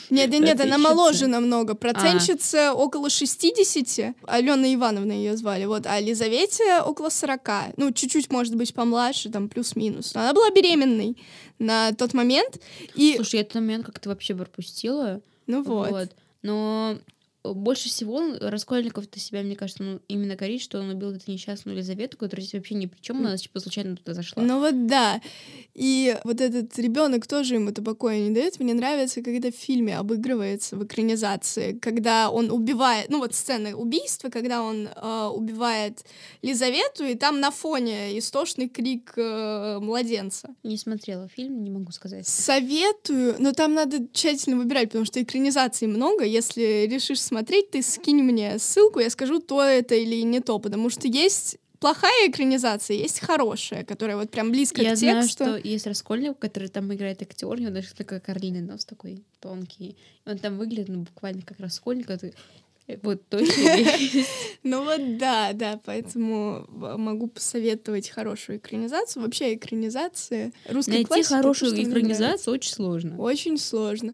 Нет, 0.09 0.29
нет, 0.29 0.41
нет, 0.41 0.59
она 0.59 0.77
моложе 0.77 1.27
намного. 1.27 1.73
Процентщица 1.73 2.73
около 2.73 3.09
60. 3.09 4.13
Алена 4.27 4.73
Ивановна 4.73 5.13
ее 5.13 5.37
звали. 5.37 5.63
Вот, 5.63 5.87
а 5.87 6.01
Елизавете 6.01 6.81
около 6.81 7.07
40. 7.07 7.77
Ну, 7.77 7.93
чуть-чуть, 7.93 8.29
может 8.29 8.55
быть, 8.55 8.73
помладше, 8.73 9.29
там 9.29 9.47
плюс-минус. 9.47 10.13
Но 10.13 10.21
она 10.21 10.33
была 10.33 10.49
беременной 10.49 11.15
на 11.59 11.93
тот 11.93 12.13
момент. 12.13 12.59
И, 12.93 13.13
Слушай, 13.15 13.35
я 13.35 13.41
этот 13.41 13.55
момент 13.55 13.85
как-то 13.85 14.09
вообще 14.09 14.35
пропустила. 14.35 15.21
ну 15.47 15.63
вот. 15.63 16.09
Но 16.41 16.97
больше 17.43 17.89
всего 17.89 18.21
Раскольников-то 18.39 19.19
себя, 19.19 19.41
мне 19.41 19.55
кажется, 19.55 19.83
ну, 19.83 19.99
именно 20.07 20.35
корит, 20.35 20.61
что 20.61 20.79
он 20.79 20.89
убил 20.89 21.11
эту 21.11 21.31
несчастную 21.31 21.75
Елизавету, 21.75 22.17
которая 22.17 22.45
здесь 22.45 22.53
вообще 22.53 22.75
ни 22.75 22.85
при 22.85 22.99
чем, 23.01 23.17
она 23.19 23.37
типа 23.37 23.59
случайно 23.59 23.95
туда 23.95 24.13
зашла. 24.13 24.43
Ну 24.43 24.59
вот 24.59 24.87
да. 24.87 25.21
И 25.73 26.17
вот 26.23 26.41
этот 26.41 26.77
ребенок 26.77 27.27
тоже 27.27 27.55
ему 27.55 27.69
это 27.69 27.81
покоя 27.81 28.19
не 28.19 28.31
дает. 28.31 28.59
Мне 28.59 28.73
нравится, 28.73 29.21
когда 29.21 29.51
в 29.51 29.55
фильме 29.55 29.97
обыгрывается 29.97 30.75
в 30.75 30.85
экранизации, 30.85 31.73
когда 31.79 32.29
он 32.29 32.51
убивает, 32.51 33.09
ну 33.09 33.19
вот 33.19 33.33
сцена 33.33 33.75
убийства, 33.75 34.29
когда 34.29 34.61
он 34.61 34.87
э, 34.87 35.29
убивает 35.33 36.03
Лизавету, 36.41 37.05
и 37.05 37.15
там 37.15 37.39
на 37.39 37.51
фоне 37.51 38.17
истошный 38.19 38.69
крик 38.69 39.13
э, 39.15 39.79
младенца. 39.81 40.49
Не 40.63 40.77
смотрела 40.77 41.27
фильм, 41.27 41.63
не 41.63 41.71
могу 41.71 41.91
сказать. 41.91 42.27
Советую, 42.27 43.35
но 43.39 43.53
там 43.53 43.73
надо 43.73 44.07
тщательно 44.13 44.57
выбирать, 44.57 44.89
потому 44.89 45.05
что 45.05 45.21
экранизаций 45.21 45.87
много. 45.87 46.23
Если 46.23 46.87
решишь 46.91 47.21
смотреть, 47.31 47.71
ты 47.71 47.81
скинь 47.81 48.21
мне 48.23 48.59
ссылку, 48.59 48.99
я 48.99 49.09
скажу, 49.09 49.39
то 49.39 49.61
это 49.63 49.95
или 49.95 50.21
не 50.23 50.41
то, 50.41 50.59
потому 50.59 50.89
что 50.89 51.07
есть 51.07 51.57
плохая 51.79 52.27
экранизация, 52.29 52.97
есть 52.97 53.21
хорошая, 53.21 53.85
которая 53.85 54.17
вот 54.17 54.29
прям 54.31 54.51
близко 54.51 54.81
Я 54.81 54.93
к 54.93 54.97
знаю, 54.97 55.21
тексту. 55.23 55.43
что 55.45 55.55
есть 55.69 55.87
Раскольников, 55.87 56.37
который 56.39 56.67
там 56.67 56.93
играет 56.93 57.21
актер, 57.21 57.47
у 57.47 57.55
него 57.55 57.71
даже 57.71 57.93
такой 57.93 58.19
карлиный 58.19 58.59
нос 58.61 58.83
такой 58.83 59.23
тонкий. 59.39 59.95
И 60.25 60.29
он 60.29 60.37
там 60.39 60.57
выглядит 60.57 60.89
ну, 60.89 60.99
буквально 61.03 61.41
как 61.41 61.59
Раскольников. 61.61 62.19
ты- 62.19 62.33
э, 62.87 62.97
Вот 63.01 63.25
точно. 63.29 63.55
Ну 64.63 64.83
вот 64.83 65.17
да, 65.17 65.53
да, 65.53 65.79
поэтому 65.85 66.65
в- 66.67 66.97
могу 66.97 67.27
посоветовать 67.27 68.09
хорошую 68.09 68.57
экранизацию. 68.57 69.23
Вообще 69.23 69.55
экранизации 69.55 70.51
русской 70.69 71.03
Найти 71.09 71.23
хорошую 71.23 71.81
экранизацию 71.81 72.53
очень 72.53 72.73
сложно. 72.73 73.17
Очень 73.17 73.57
сложно. 73.57 74.11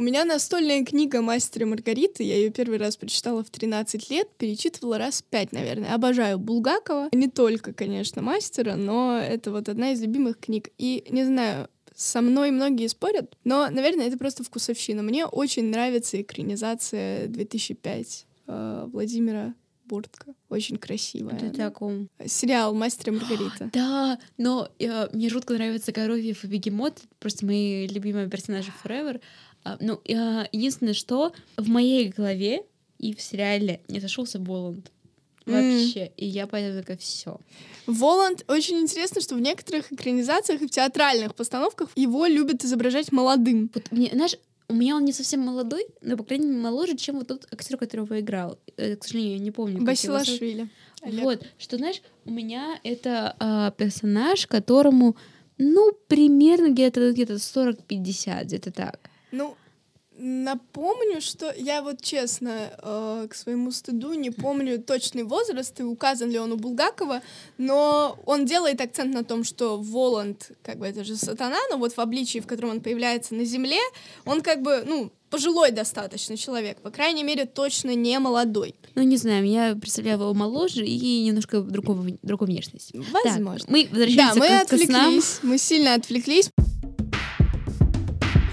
У 0.00 0.02
меня 0.02 0.24
настольная 0.24 0.82
книга 0.82 1.20
«Мастер 1.20 1.60
и 1.60 1.64
Маргарита». 1.66 2.22
Я 2.22 2.36
ее 2.36 2.48
первый 2.48 2.78
раз 2.78 2.96
прочитала 2.96 3.44
в 3.44 3.50
13 3.50 4.08
лет, 4.08 4.30
перечитывала 4.38 4.96
раз 4.96 5.20
пять, 5.20 5.52
наверное. 5.52 5.94
Обожаю 5.94 6.38
Булгакова. 6.38 7.10
Не 7.12 7.28
только, 7.28 7.74
конечно, 7.74 8.22
мастера, 8.22 8.76
но 8.76 9.18
это 9.18 9.50
вот 9.50 9.68
одна 9.68 9.92
из 9.92 10.00
любимых 10.00 10.40
книг. 10.40 10.70
И, 10.78 11.04
не 11.10 11.24
знаю, 11.24 11.68
со 11.94 12.22
мной 12.22 12.50
многие 12.50 12.86
спорят, 12.86 13.36
но, 13.44 13.68
наверное, 13.68 14.08
это 14.08 14.16
просто 14.16 14.42
вкусовщина. 14.42 15.02
Мне 15.02 15.26
очень 15.26 15.66
нравится 15.66 16.18
экранизация 16.18 17.26
2005 17.26 18.26
э, 18.46 18.88
Владимира 18.90 19.52
Бортко. 19.90 20.34
Очень 20.48 20.76
красивая. 20.76 21.36
Она. 21.36 21.50
таком. 21.50 22.08
Сериал 22.24 22.72
«Мастер 22.74 23.12
и 23.12 23.16
Маргарита». 23.16 23.70
Да, 23.72 24.18
но 24.38 24.68
э, 24.78 25.08
мне 25.12 25.28
жутко 25.28 25.54
нравятся 25.54 25.92
Коровьев 25.92 26.44
и 26.44 26.46
Бегемот, 26.46 27.02
просто 27.18 27.44
мои 27.44 27.88
любимые 27.88 28.28
персонажи 28.28 28.72
Forever. 28.84 29.20
А, 29.64 29.76
ну, 29.80 30.00
э, 30.04 30.46
единственное, 30.52 30.94
что 30.94 31.32
в 31.56 31.68
моей 31.68 32.08
голове 32.08 32.62
и 32.98 33.14
в 33.14 33.20
сериале 33.20 33.80
не 33.88 34.00
сошелся 34.00 34.38
Боланд. 34.38 34.92
Вообще. 35.46 36.12
И 36.16 36.26
я 36.26 36.46
поэтому 36.46 36.80
такая, 36.80 36.96
все. 36.98 37.40
Воланд 37.86 38.44
очень 38.46 38.78
интересно, 38.78 39.20
что 39.20 39.34
в 39.34 39.40
некоторых 39.40 39.92
экранизациях 39.92 40.62
и 40.62 40.66
в 40.66 40.70
театральных 40.70 41.34
постановках 41.34 41.88
его 41.96 42.26
любят 42.26 42.64
изображать 42.64 43.10
молодым. 43.10 43.70
Вот 43.74 43.90
мне, 43.90 44.10
знаешь, 44.12 44.36
у 44.70 44.74
меня 44.74 44.96
он 44.96 45.04
не 45.04 45.12
совсем 45.12 45.40
молодой, 45.40 45.86
но, 46.00 46.16
по 46.16 46.24
крайней 46.24 46.46
мере, 46.46 46.60
моложе, 46.60 46.96
чем 46.96 47.16
вот 47.18 47.28
тот 47.28 47.46
актер, 47.52 47.76
которого 47.76 48.20
играл. 48.20 48.58
Э, 48.76 48.96
К 48.96 49.04
сожалению, 49.04 49.34
я 49.34 49.38
не 49.40 49.50
помню. 49.50 49.76
его. 49.76 49.86
Басилашвили. 49.86 50.68
Олег. 51.02 51.24
Вот, 51.24 51.46
что, 51.58 51.76
знаешь, 51.76 52.02
у 52.24 52.30
меня 52.30 52.78
это 52.84 53.34
а, 53.38 53.70
персонаж, 53.72 54.46
которому, 54.46 55.16
ну, 55.58 55.92
примерно 56.08 56.70
где-то 56.70 57.12
где 57.12 57.24
40-50, 57.24 58.44
где-то 58.44 58.70
так. 58.70 59.10
Ну, 59.32 59.56
напомню, 60.20 61.20
что 61.20 61.52
я 61.56 61.82
вот 61.82 62.02
честно 62.02 62.70
э, 62.78 63.26
к 63.28 63.34
своему 63.34 63.70
стыду 63.70 64.12
не 64.12 64.30
помню 64.30 64.80
точный 64.80 65.22
возраст 65.24 65.78
и 65.80 65.82
указан 65.82 66.30
ли 66.30 66.38
он 66.38 66.52
у 66.52 66.56
Булгакова, 66.56 67.22
но 67.58 68.18
он 68.26 68.44
делает 68.44 68.80
акцент 68.80 69.14
на 69.14 69.24
том, 69.24 69.44
что 69.44 69.78
Воланд, 69.78 70.52
как 70.62 70.78
бы 70.78 70.86
это 70.86 71.04
же 71.04 71.16
сатана, 71.16 71.58
но 71.70 71.78
вот 71.78 71.94
в 71.94 71.98
обличии, 71.98 72.38
в 72.40 72.46
котором 72.46 72.70
он 72.70 72.80
появляется 72.80 73.34
на 73.34 73.44
земле, 73.44 73.80
он 74.24 74.42
как 74.42 74.62
бы, 74.62 74.84
ну, 74.86 75.10
пожилой 75.30 75.70
достаточно 75.70 76.36
человек, 76.36 76.78
по 76.80 76.90
крайней 76.90 77.22
мере, 77.22 77.46
точно 77.46 77.94
не 77.94 78.18
молодой. 78.18 78.74
Ну, 78.96 79.02
не 79.02 79.16
знаю, 79.16 79.46
я 79.46 79.74
представляю 79.74 80.18
его 80.18 80.34
моложе 80.34 80.84
и 80.84 81.24
немножко 81.24 81.60
другого, 81.60 82.06
другой 82.22 82.48
внешности. 82.48 83.02
Так, 83.12 83.24
Возможно. 83.36 83.66
мы 83.70 83.84
Да, 83.84 83.90
возвращаемся 83.90 84.38
мы 84.38 84.46
к, 84.48 84.68
к 84.68 84.84
снам. 84.84 85.00
отвлеклись, 85.06 85.38
мы 85.42 85.58
сильно 85.58 85.94
отвлеклись. 85.94 86.50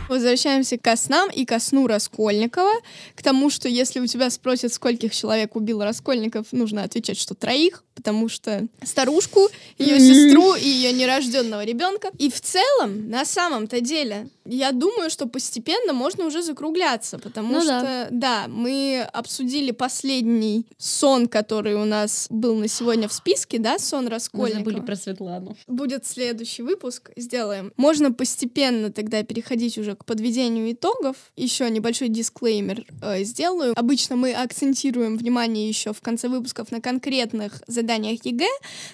Возвращаемся 0.07 0.77
ко 0.77 0.95
снам 0.95 1.29
и 1.29 1.45
ко 1.45 1.59
сну 1.59 1.87
Раскольникова, 1.87 2.71
к 3.15 3.21
тому, 3.21 3.49
что 3.49 3.67
если 3.67 3.99
у 3.99 4.07
тебя 4.07 4.29
спросят, 4.29 4.73
скольких 4.73 5.13
человек 5.13 5.55
убил 5.55 5.83
Раскольников, 5.83 6.47
нужно 6.51 6.83
отвечать, 6.83 7.17
что 7.17 7.35
троих, 7.35 7.83
потому 7.95 8.29
что 8.29 8.67
старушку, 8.83 9.49
ее 9.77 9.99
сестру 9.99 10.55
и 10.55 10.67
ее 10.67 10.93
нерожденного 11.07 11.63
ребенка. 11.63 12.09
И 12.17 12.29
в 12.29 12.39
целом, 12.41 13.09
на 13.09 13.25
самом-то 13.25 13.81
деле, 13.81 14.27
я 14.45 14.71
думаю, 14.71 15.09
что 15.09 15.27
постепенно 15.27 15.93
можно 15.93 16.25
уже 16.25 16.41
закругляться, 16.41 17.17
потому 17.19 17.53
Ну 17.53 17.61
что, 17.61 18.07
да. 18.11 18.45
мы 18.47 19.07
обсудили 19.13 19.71
последний 19.71 20.65
сон, 20.77 21.27
который 21.27 21.75
у 21.75 21.85
нас 21.85 22.27
был 22.29 22.55
на 22.55 22.67
сегодня 22.67 23.07
в 23.07 23.13
списке, 23.13 23.59
да, 23.59 23.79
сон 23.79 24.05
Мы 24.05 24.09
Раскольникова 24.11 24.59
забыли 24.59 24.79
про 24.81 24.95
Светлану. 24.95 25.57
будет 25.67 26.05
следующий 26.05 26.63
выпуск, 26.63 27.11
сделаем. 27.15 27.71
Можно 27.77 28.11
постепенно 28.13 28.91
тогда 28.91 29.23
переходить 29.23 29.77
уже 29.77 29.95
к 29.95 30.05
подведению 30.05 30.71
итогов. 30.71 31.15
Еще 31.35 31.69
небольшой 31.69 32.09
дисклеймер 32.09 32.85
э, 33.01 33.23
сделаю. 33.23 33.73
Обычно 33.77 34.15
мы 34.15 34.33
акцентируем 34.33 35.17
внимание 35.17 35.67
еще 35.67 35.93
в 35.93 36.01
конце 36.01 36.27
выпусков 36.29 36.71
на 36.71 36.81
конкретных 36.81 37.61
заданиях 37.67 38.25
ЕГЭ, 38.25 38.47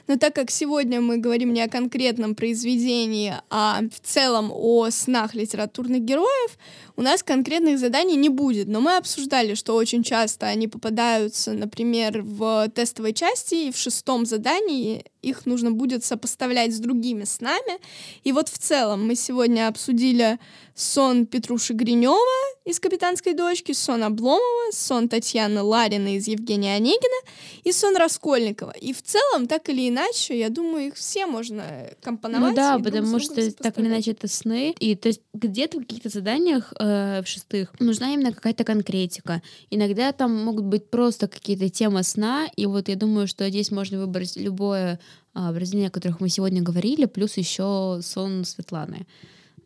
но 0.08 0.18
так 0.18 0.34
как 0.36 0.52
сегодня 0.52 1.02
мы 1.02 1.18
говорим 1.18 1.54
не 1.54 1.62
о 1.62 1.70
конкретном 2.04 2.36
произведении, 2.36 3.34
а 3.50 3.82
в 3.82 4.06
целом 4.06 4.52
о 4.54 4.90
снах 4.90 5.36
литературных 5.36 6.02
героев, 6.02 6.58
у 6.96 7.02
нас 7.02 7.24
конкретных 7.24 7.80
заданий 7.80 8.16
не 8.16 8.30
будет. 8.30 8.68
Но 8.68 8.82
мы 8.82 8.98
обсуждали, 8.98 9.56
что 9.56 9.76
очень 9.76 10.04
часто 10.04 10.48
они 10.48 10.68
попадаются, 10.68 11.54
например, 11.54 12.22
в 12.22 12.70
тестовой 12.70 13.14
части, 13.14 13.56
и 13.68 13.72
в 13.72 13.78
шестом 13.78 14.26
задании 14.26 15.06
их 15.22 15.46
нужно 15.46 15.72
будет 15.72 16.04
сопоставлять 16.04 16.76
с 16.76 16.80
другими 16.80 17.24
снами. 17.24 17.80
И 18.24 18.32
вот 18.32 18.50
в 18.50 18.58
целом 18.58 19.08
мы 19.08 19.16
сегодня 19.16 19.68
обсудили 19.68 20.38
сон 20.76 21.26
Петруши 21.26 21.74
Гринева 21.74 22.18
из 22.66 22.80
«Капитанской 22.80 23.34
дочки», 23.34 23.72
сон 23.72 24.04
Обломова, 24.04 24.72
сон 24.72 25.08
Татьяны 25.08 25.62
Ларина 25.62 26.18
из 26.18 26.28
«Евгения 26.28 26.76
Онегина» 26.76 27.30
и 27.64 27.72
сон 27.72 27.96
Раскольникова. 27.96 28.72
И 28.72 28.94
в 28.94 29.02
целом, 29.02 29.48
так 29.48 29.70
или 29.70 29.90
иначе, 29.90 30.38
я 30.38 30.50
думаю, 30.50 30.88
их 30.88 30.96
все 30.96 31.26
можно 31.26 31.64
компоновать. 32.02 32.52
Ну 32.52 32.56
да, 32.56 32.78
с 32.78 32.84
потому 32.84 33.20
что 33.20 33.52
так 33.54 33.78
или 33.80 33.88
иначе 33.88 34.12
это 34.12 34.28
сны. 34.28 34.76
И 34.80 34.96
то 34.96 35.08
есть 35.08 35.22
где-то 35.34 35.78
в 35.78 35.82
каких-то 35.82 36.10
заданиях 36.10 36.74
э, 36.84 37.22
в 37.24 37.28
шестых 37.28 37.80
нужна 37.80 38.14
именно 38.14 38.34
какая-то 38.34 38.64
конкретика. 38.64 39.42
Иногда 39.70 40.12
там 40.12 40.32
могут 40.32 40.66
быть 40.66 40.90
просто 40.90 41.28
какие-то 41.28 41.70
темы 41.70 42.04
сна. 42.04 42.48
И 42.56 42.66
вот 42.66 42.90
я 42.90 42.96
думаю, 42.96 43.28
что 43.28 43.50
здесь 43.50 43.72
можно 43.72 44.00
выбрать 44.00 44.36
любое 44.36 45.00
а, 45.34 45.52
произведение, 45.52 45.88
о 45.88 45.92
которых 45.92 46.20
мы 46.20 46.30
сегодня 46.30 46.62
говорили, 46.62 47.06
плюс 47.06 47.38
еще 47.38 48.00
сон 48.02 48.46
Светланы. 48.46 49.08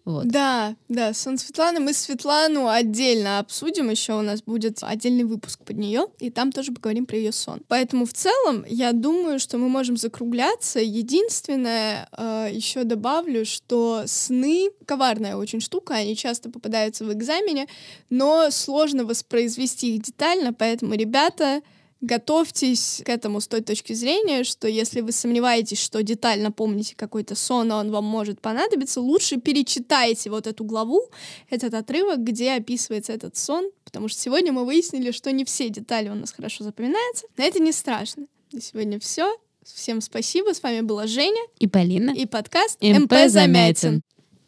Вот. 0.08 0.26
Да, 0.26 0.78
да, 0.88 1.14
сон 1.14 1.38
Светланы. 1.38 1.82
Мы 1.82 1.92
Светлану 1.92 2.70
отдельно 2.70 3.40
обсудим. 3.40 3.90
Еще 3.90 4.14
у 4.14 4.22
нас 4.22 4.42
будет 4.42 4.78
отдельный 4.82 5.26
выпуск 5.26 5.60
под 5.66 5.76
нее, 5.76 6.06
и 6.20 6.30
там 6.30 6.54
тоже 6.54 6.72
поговорим 6.72 7.06
про 7.06 7.18
ее 7.18 7.34
сон. 7.34 7.60
Поэтому 7.68 8.06
в 8.06 8.14
целом 8.14 8.64
я 8.70 8.94
думаю, 8.94 9.38
что 9.38 9.58
мы 9.58 9.68
можем 9.68 9.98
закругляться. 9.98 10.80
Единственное, 10.80 12.08
э, 12.18 12.48
еще 12.54 12.86
добавлю, 12.86 13.44
что 13.44 14.04
сны 14.06 14.70
коварная 14.86 15.36
очень 15.36 15.60
штука, 15.60 15.96
они 15.96 16.16
часто 16.16 16.50
попадаются 16.50 17.04
в 17.04 17.12
экзамене, 17.12 17.68
но 18.10 18.50
сложно 18.50 19.04
воспроизвести 19.04 19.98
их 19.98 20.04
детально, 20.04 20.54
поэтому, 20.54 20.94
ребята, 20.94 21.62
Готовьтесь 22.02 23.02
к 23.04 23.10
этому 23.10 23.42
с 23.42 23.48
той 23.48 23.62
точки 23.62 23.94
зрения, 23.94 24.44
что 24.44 24.68
если 24.68 25.02
вы 25.02 25.12
сомневаетесь, 25.12 25.82
что 25.82 26.04
детально 26.04 26.52
помните 26.52 26.96
какой-то 26.96 27.34
сон, 27.34 27.72
а 27.72 27.80
он 27.80 27.90
вам 27.92 28.06
может 28.06 28.40
понадобиться, 28.40 29.02
лучше 29.02 29.38
перечитайте 29.38 30.30
вот 30.30 30.46
эту 30.46 30.64
главу, 30.64 31.02
этот 31.50 31.74
отрывок, 31.74 32.20
где 32.20 32.54
описывается 32.54 33.14
этот 33.14 33.36
сон, 33.36 33.72
потому 33.84 34.10
что 34.10 34.22
сегодня 34.22 34.54
мы 34.54 34.66
выяснили, 34.66 35.12
что 35.12 35.32
не 35.32 35.44
все 35.44 35.70
детали 35.70 36.10
у 36.10 36.16
нас 36.16 36.32
хорошо 36.32 36.64
запоминаются, 36.64 37.26
но 37.36 37.44
это 37.44 37.60
не 37.60 37.72
страшно. 37.72 38.28
На 38.52 38.62
сегодня 38.62 39.00
все. 39.00 39.36
Всем 39.66 40.00
спасибо. 40.00 40.54
С 40.54 40.64
вами 40.64 40.82
была 40.82 41.08
Женя 41.08 41.42
И 41.60 41.68
Полина. 41.68 42.12
и 42.12 42.26
подкаст 42.26 42.82
МП 42.82 43.04
МП 43.04 43.14
Замятин. 43.28 43.30
Замятин. 43.30 44.02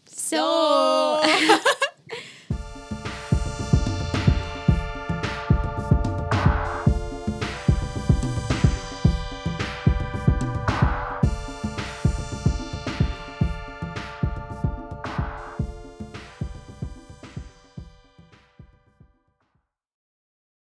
Все. 0.05 1.21